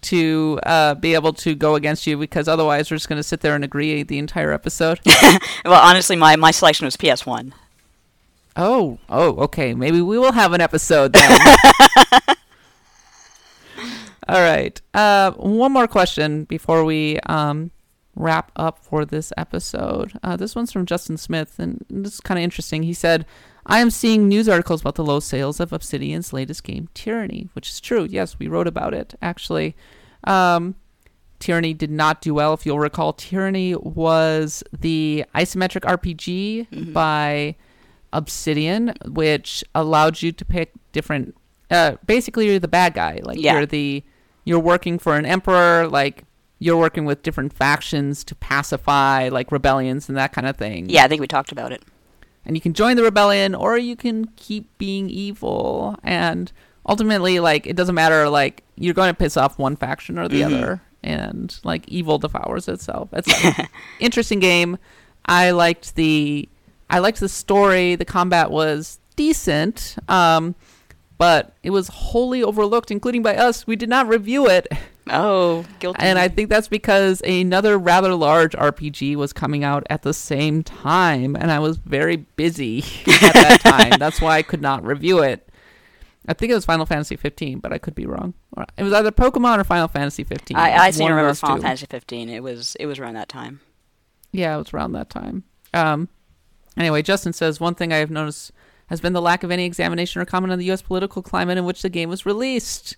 [0.00, 3.40] to uh, be able to go against you because otherwise we're just going to sit
[3.40, 5.00] there and agree the entire episode.
[5.64, 7.52] Well, honestly, my, my selection was PS1.
[8.56, 9.74] Oh, oh, okay.
[9.74, 11.38] Maybe we will have an episode then.
[14.28, 14.80] All right.
[14.94, 17.70] Uh, one more question before we um,
[18.14, 20.18] wrap up for this episode.
[20.22, 22.82] Uh, this one's from Justin Smith, and this is kind of interesting.
[22.82, 23.26] He said,
[23.68, 27.68] I am seeing news articles about the low sales of Obsidian's latest game, Tyranny, which
[27.68, 28.04] is true.
[28.08, 29.76] Yes, we wrote about it, actually.
[30.24, 30.74] Um,
[31.38, 32.54] Tyranny did not do well.
[32.54, 36.92] If you'll recall, Tyranny was the isometric RPG Mhm.
[36.92, 37.56] by
[38.12, 41.36] Obsidian, which allowed you to pick different.
[41.70, 43.20] Uh, basically, you're the bad guy.
[43.22, 43.54] Like Yeah.
[43.54, 44.02] you're the
[44.44, 45.86] you're working for an emperor.
[45.88, 46.24] Like
[46.58, 50.88] you're working with different factions to pacify like rebellions and that kind of thing.
[50.88, 51.82] Yeah, I think we talked about it.
[52.48, 55.94] And you can join the rebellion or you can keep being evil.
[56.02, 56.50] And
[56.88, 58.28] ultimately, like it doesn't matter.
[58.28, 60.46] Like you're going to piss off one faction or the Mhm.
[60.46, 63.10] other, and like evil devours itself.
[63.12, 63.66] It's an
[64.00, 64.78] interesting game.
[65.26, 66.48] I liked the
[66.90, 67.94] I liked the story.
[67.96, 70.54] The combat was decent, um,
[71.18, 73.66] but it was wholly overlooked, including by us.
[73.66, 74.66] We did not review it,
[75.10, 76.00] Oh, guilty.
[76.00, 80.62] and I think that's because another rather large RPG was coming out at the same
[80.62, 83.90] time, and I was very busy at that time.
[83.98, 85.48] That's why I could not review it.
[86.26, 88.34] I think it was Final Fantasy 15, but I could be wrong.
[88.76, 90.56] It was either Pokemon or Final Fantasy 15.
[90.56, 91.62] I, I seem to remember Final two.
[91.62, 92.28] Fantasy 15.
[92.28, 93.60] It was it was around that time.
[94.32, 95.44] Yeah, it was around that time.
[95.72, 96.08] Um,
[96.76, 98.52] anyway, Justin says one thing I have noticed
[98.88, 100.82] has been the lack of any examination or comment on the U.S.
[100.82, 102.96] political climate in which the game was released.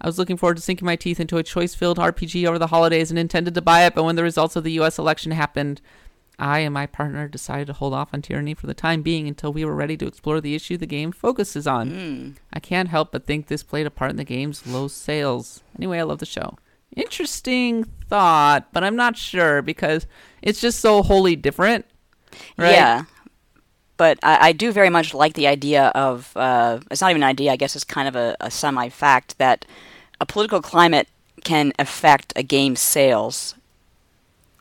[0.00, 3.10] I was looking forward to sinking my teeth into a choice-filled RPG over the holidays
[3.10, 4.98] and intended to buy it, but when the results of the U.S.
[4.98, 5.80] election happened,
[6.38, 9.52] I and my partner decided to hold off on Tyranny for the time being until
[9.52, 11.90] we were ready to explore the issue the game focuses on.
[11.90, 12.34] Mm.
[12.52, 15.62] I can't help but think this played a part in the game's low sales.
[15.78, 16.58] Anyway, I love the show.
[16.94, 20.06] Interesting thought, but I'm not sure because
[20.42, 21.86] it's just so wholly different.
[22.58, 22.72] Right?
[22.72, 23.04] Yeah.
[23.96, 27.28] But I, I do very much like the idea of uh, it's not even an
[27.28, 27.52] idea.
[27.52, 29.64] I guess it's kind of a, a semi fact that
[30.20, 31.08] a political climate
[31.44, 33.54] can affect a game's sales.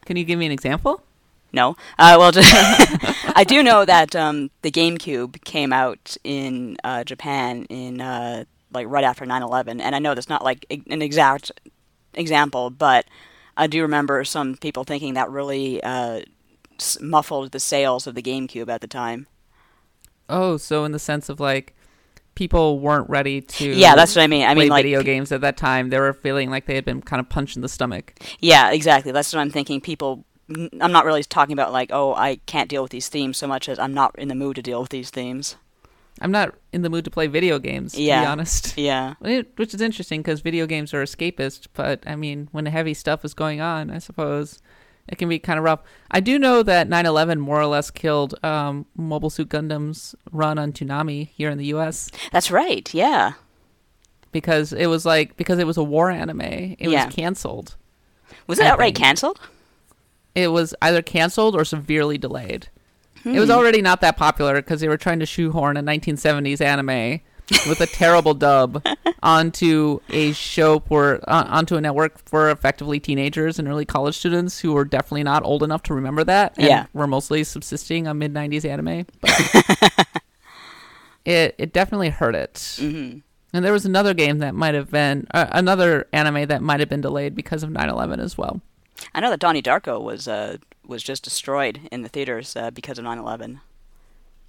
[0.06, 1.02] Can you give me an example?
[1.52, 1.78] No.
[1.98, 2.52] Uh, well, just
[3.36, 8.88] I do know that um, the GameCube came out in uh, Japan in uh, like
[8.90, 11.52] right after 9/11, and I know that's not like an exact
[12.14, 13.06] example, but
[13.58, 16.22] I do remember some people thinking that really uh,
[17.02, 19.28] muffled the sales of the GameCube at the time.
[20.30, 21.76] Oh, so in the sense of like
[22.36, 24.46] people weren't ready to Yeah, that's what I mean.
[24.46, 25.90] I mean, like, video games at that time.
[25.90, 28.14] They were feeling like they had been kind of punched in the stomach.
[28.40, 29.12] yeah, exactly.
[29.12, 29.80] That's what I'm thinking.
[29.82, 33.48] People, i'm not really talking about like, oh, I can't deal with these themes so
[33.48, 35.56] much as I'm not in the mood to deal with these themes.
[36.22, 38.32] I'm not in the mood to play video games, to be Yeah.
[38.32, 38.78] honest.
[38.78, 39.16] Yeah.
[39.20, 43.24] Which is interesting because video games are escapist, but I mean, when the heavy stuff
[43.26, 44.60] is going on, I suppose
[45.08, 45.82] it can be kind of rough.
[46.12, 50.72] I do know that 9/11 more or less killed um, Mobile Suit Gundam's run on
[50.72, 52.10] Toonami here in the U.S.
[52.32, 52.92] That's right.
[52.94, 53.34] Yeah.
[54.32, 57.06] because it was like because it was a war anime, it Yeah.
[57.06, 57.76] was canceled.
[58.48, 58.98] Was it I outright think.
[59.06, 59.40] canceled?
[60.34, 62.68] It was either canceled or severely delayed.
[63.18, 63.36] It Hmm.
[63.38, 67.22] was already not that popular because they were trying to shoehorn a 1970s anime
[67.68, 68.84] with a terrible dub
[69.24, 74.60] onto a show for uh, onto a network for effectively teenagers and early college students
[74.60, 76.54] who were definitely not old enough to remember that.
[76.58, 76.86] And Yeah.
[76.94, 79.06] were mostly subsisting on mid '90s anime.
[79.22, 80.06] But
[81.26, 82.78] it it definitely hurt it.
[82.80, 83.20] hmm
[83.54, 86.90] And there was another game that might have been uh, another anime that might have
[86.90, 88.62] been delayed because of 9/11 as well.
[89.14, 92.98] I know that Donnie Darko was uh, was just destroyed in the theaters uh, because
[93.00, 93.60] of 9/11.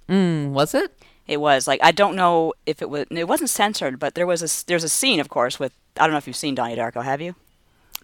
[0.09, 0.93] Mm, was it?
[1.27, 3.05] It was like I don't know if it was.
[3.11, 6.11] It wasn't censored, but there was a there's a scene, of course, with I don't
[6.11, 7.03] know if you've seen Donnie Darko.
[7.03, 7.35] Have you?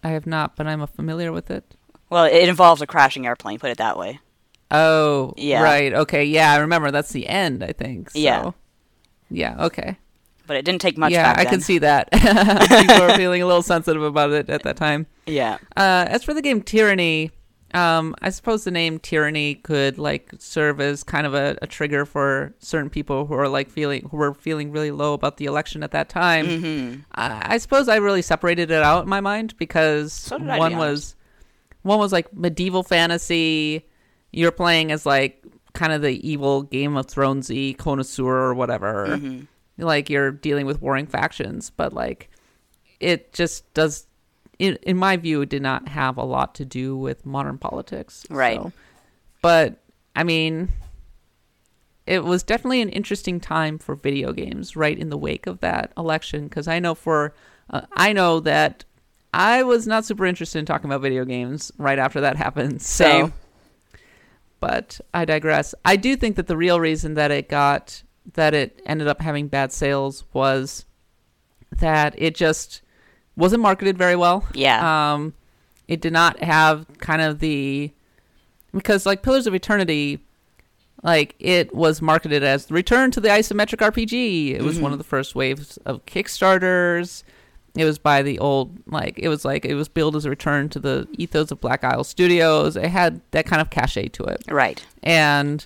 [0.03, 1.63] I have not, but I'm familiar with it.
[2.09, 3.59] Well, it involves a crashing airplane.
[3.59, 4.19] Put it that way.
[4.71, 5.61] Oh, Yeah.
[5.63, 5.93] right.
[5.93, 6.91] Okay, yeah, I remember.
[6.91, 8.09] That's the end, I think.
[8.09, 8.19] So.
[8.19, 8.51] Yeah.
[9.29, 9.65] Yeah.
[9.65, 9.97] Okay.
[10.45, 11.11] But it didn't take much.
[11.13, 11.53] yeah, I then.
[11.53, 12.11] can see that.
[12.11, 15.05] People are feeling a little sensitive about it at that time.
[15.25, 15.57] Yeah.
[15.77, 17.31] Uh, as for the game Tyranny,
[17.73, 22.05] um, I suppose the name Tyranny could like serve as kind of a, a trigger
[22.05, 25.83] for certain people who are like feeling who were feeling really low about the election
[25.83, 26.61] at that time.
[26.61, 30.49] hmm I, I suppose I really separated it out in my mind because So did
[30.49, 31.15] I, to one was
[31.81, 33.87] one was like medieval fantasy.
[34.31, 35.43] You're playing as like
[35.73, 39.17] kind of the evil Game of Thronesy connoisseur or whatever.
[39.17, 39.41] hmm
[39.77, 42.29] Like you're dealing with warring factions, but like
[42.99, 44.05] it just does.
[44.59, 48.25] In, in my view, it did not have a lot to do with modern politics.
[48.29, 48.57] Right.
[48.61, 48.71] So-
[49.41, 49.77] But
[50.15, 50.69] I mean,
[52.05, 55.91] it was definitely an interesting time for video games right in the wake of that
[55.97, 57.33] election because I know for
[57.69, 58.83] uh, I know that
[59.33, 62.81] I was not super interested in talking about video games right after that happened.
[62.81, 63.33] So Same.
[64.59, 65.73] but I digress.
[65.83, 69.47] I do think that the real reason that it got that it ended up having
[69.47, 70.85] bad sales was
[71.71, 72.81] that it just
[73.35, 74.45] wasn't marketed very well.
[74.53, 75.13] Yeah.
[75.13, 75.33] Um,
[75.87, 77.91] it did not have kind of the
[78.73, 80.19] because like Pillars of Eternity,
[81.03, 84.51] like it was marketed as the return to the isometric RPG.
[84.55, 84.81] It was Mhm.
[84.81, 87.23] one of the first waves of Kickstarters.
[87.75, 90.69] It was by the old like it was like it was billed as a return
[90.69, 92.75] to the ethos of Black Isle Studios.
[92.77, 94.43] It had that kind of cachet to it.
[94.49, 94.83] right.
[95.01, 95.65] And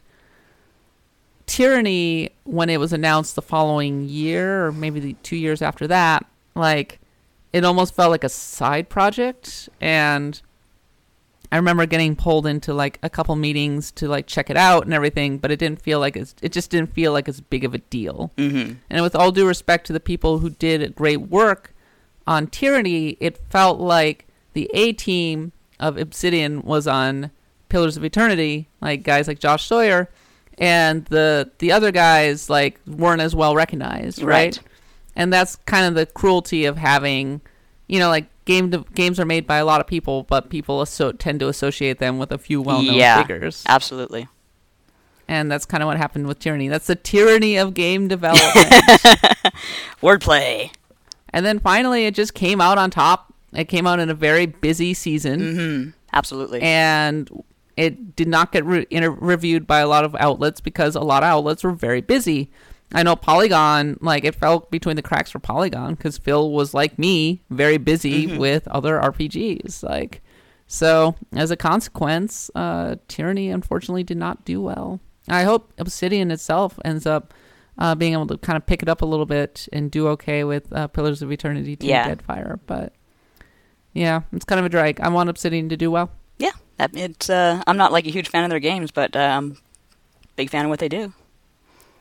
[1.46, 6.26] Tyranny, when it was announced the following year, or maybe the two years after that,
[6.56, 7.00] like
[7.58, 9.68] it almost felt like a side project.
[9.82, 10.40] And
[11.52, 14.94] I remember getting pulled into like a couple meetings to like check it out and
[14.94, 17.74] everything, but it didn't feel like it's, it just didn't feel like as big of
[17.74, 18.32] a deal.
[18.38, 21.74] hmm And with all due respect to the people who did great work
[22.28, 27.32] on Tyranny, it felt like the A team of Obsidian was on
[27.70, 30.10] Pillars of Eternity, like guys like Josh Sawyer,
[30.58, 34.58] and the the other guys like weren't as well recognized, right?
[34.58, 34.60] Right.
[35.18, 37.42] And that's kind of the cruelty of having,
[37.88, 40.80] you know, like game de- games are made by a lot of people, but people
[40.82, 43.22] asso- tend to associate them with a few well-known Yeah.
[43.24, 44.28] figures, Absolutely.
[45.28, 46.68] and that's kind of what happened with Tyranny.
[46.70, 48.70] That's the tyranny of game development.
[50.02, 50.72] Wordplay.
[51.32, 53.34] And then finally, it just came out on top.
[53.54, 56.62] It came out in a very busy season, hmm Absolutely.
[56.62, 57.30] and
[57.76, 61.24] it did not get re- inter- reviewed by a lot of outlets because a lot
[61.24, 62.50] of outlets were very busy.
[62.94, 66.98] I know Polygon, like it fell between the cracks for Polygon because Phil was like
[66.98, 68.38] me, very busy Mhm.
[68.38, 69.84] with other RPGs.
[69.84, 70.22] Like,
[70.68, 75.00] so as a consequence, uh, Tyranny unfortunately did not do well.
[75.28, 77.34] I hope Obsidian itself ends up
[77.78, 80.44] uh, being able to kind of pick it up a little bit and do okay
[80.44, 82.10] with uh, Pillars of Eternity 2 Yeah.
[82.16, 82.60] Deadfire.
[82.66, 82.94] But
[83.94, 85.00] yeah, it's kind of a drag.
[85.02, 86.10] I want Obsidian to do well.
[86.38, 86.52] yeah.
[86.80, 87.28] It's.
[87.30, 89.58] Uh, I'm not like a huge fan of their games, but I'm
[90.36, 91.12] big fan of what they do.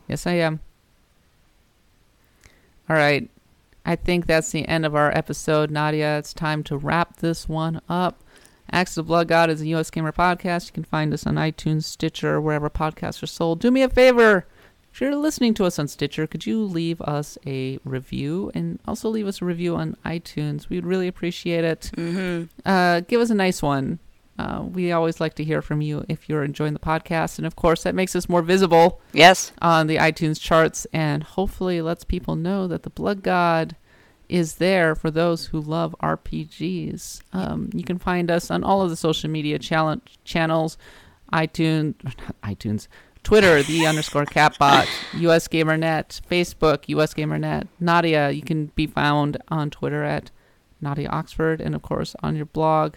[0.07, 0.59] Yes, I am.
[2.89, 3.29] All right.
[3.85, 6.17] I think that's the end of our episode, Nadia.
[6.17, 8.21] It's time to wrap this one up.
[8.69, 9.89] Axe of the Blood God is a U.S.
[9.89, 10.67] Gamer podcast.
[10.67, 13.61] You can find us on iTunes, Stitcher, wherever podcasts are sold.
[13.61, 14.45] Do me a favor.
[14.91, 19.07] If you're listening to us on Stitcher, could you leave us a review and also
[19.09, 20.67] leave us a review on iTunes?
[20.69, 21.91] We'd really appreciate it.
[21.95, 23.99] hmm Uh, give us a nice one.
[24.39, 27.37] Uh, we always like to hear from you if you're enjoying the podcast.
[27.39, 29.51] And of course, that makes us more visible Yes.
[29.61, 33.75] on the iTunes charts and hopefully lets people know that the Blood God
[34.29, 37.21] is there for those who love RPGs.
[37.33, 40.77] Um, you can find us on all of the social media challenge channels,
[41.33, 42.87] iTunes, not iTunes,
[43.23, 44.87] Twitter, the underscore katbot,
[45.21, 48.29] US GamerNet, Facebook, US GamerNet, Nadia.
[48.31, 50.29] You can be found on Twitter at
[50.81, 52.93] Nadia Oxford, and of course on your blog,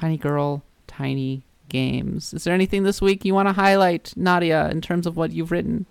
[0.00, 2.32] Tiny Girl Tiny Games.
[2.32, 5.52] Is there anything this week you want to highlight, Nadia, in terms of what you've
[5.52, 5.84] written?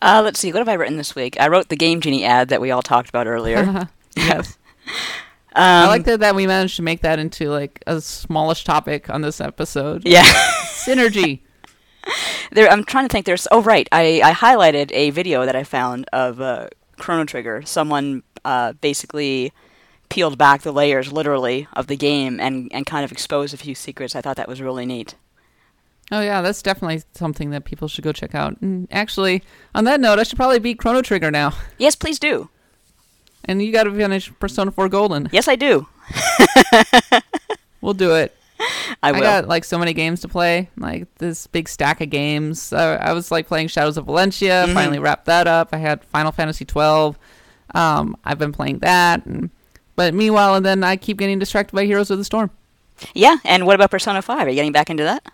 [0.00, 0.50] Uh, let's see.
[0.50, 1.38] What have I written this week?
[1.38, 3.86] I wrote the Game Genie ad that we all talked about earlier.
[4.16, 4.56] yes.
[4.86, 9.10] Um, I like that, that we managed to make that into like a smallish topic
[9.10, 10.06] on this episode.
[10.06, 10.24] Yeah.
[10.64, 11.40] Synergy.
[12.52, 13.26] there, I'm trying to think.
[13.26, 13.46] There's.
[13.50, 13.86] Oh, right.
[13.92, 17.60] I, I highlighted a video that I found of uh, Chrono Trigger.
[17.66, 19.52] Someone uh, basically
[20.10, 23.74] peeled back the layers, literally, of the game and, and kind of exposed a few
[23.74, 24.14] secrets.
[24.14, 25.14] I thought that was really neat.
[26.12, 28.60] Oh yeah, that's definitely something that people should go check out.
[28.60, 29.42] And actually,
[29.74, 31.54] on that note, I should probably beat Chrono Trigger now.
[31.78, 32.50] Yes, please do.
[33.44, 35.28] And you got to finish Persona 4 Golden.
[35.32, 35.86] Yes, I do.
[37.80, 38.36] We'll do it.
[39.02, 39.20] I will.
[39.20, 42.72] got like so many games to play, like this big stack of games.
[42.72, 44.66] Uh, I was like playing Shadows of Valentia.
[44.66, 44.74] Mhm.
[44.74, 45.70] Finally wrapped that up.
[45.72, 47.18] I had Final Fantasy 12.
[47.74, 49.48] Um, I've been playing that, and,
[50.00, 52.50] but meanwhile, and then I keep getting distracted by Heroes of the Storm.
[53.12, 54.46] yeah, and what about Persona 5?
[54.46, 55.30] Are you getting back into that?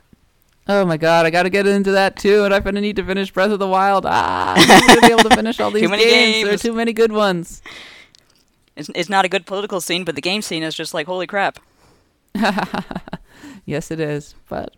[0.67, 3.05] Oh my god, I got to get into that too, and I'm gonna need to
[3.05, 4.05] finish Breath of the Wild.
[4.09, 6.45] Ah, I'm gonna be able to finish all these many games.
[6.45, 7.63] There are too many good ones.
[8.75, 11.29] It's, it's not a good political scene, but the game scene is just like, holy
[11.29, 11.61] crap.
[13.67, 14.35] Yes, it is.
[14.49, 14.75] But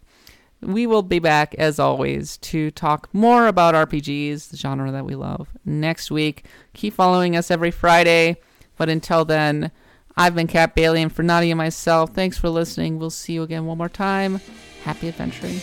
[0.60, 5.14] we will be back as always to talk more about RPGs, the genre that we
[5.14, 6.46] love, next week.
[6.74, 8.38] Keep following us every Friday.
[8.78, 9.70] But until then,
[10.16, 12.98] I've been Kat Bailey, and for Nadia and myself, thanks for listening.
[12.98, 14.40] We'll see you again one more time.
[14.84, 15.60] Happy adventuring.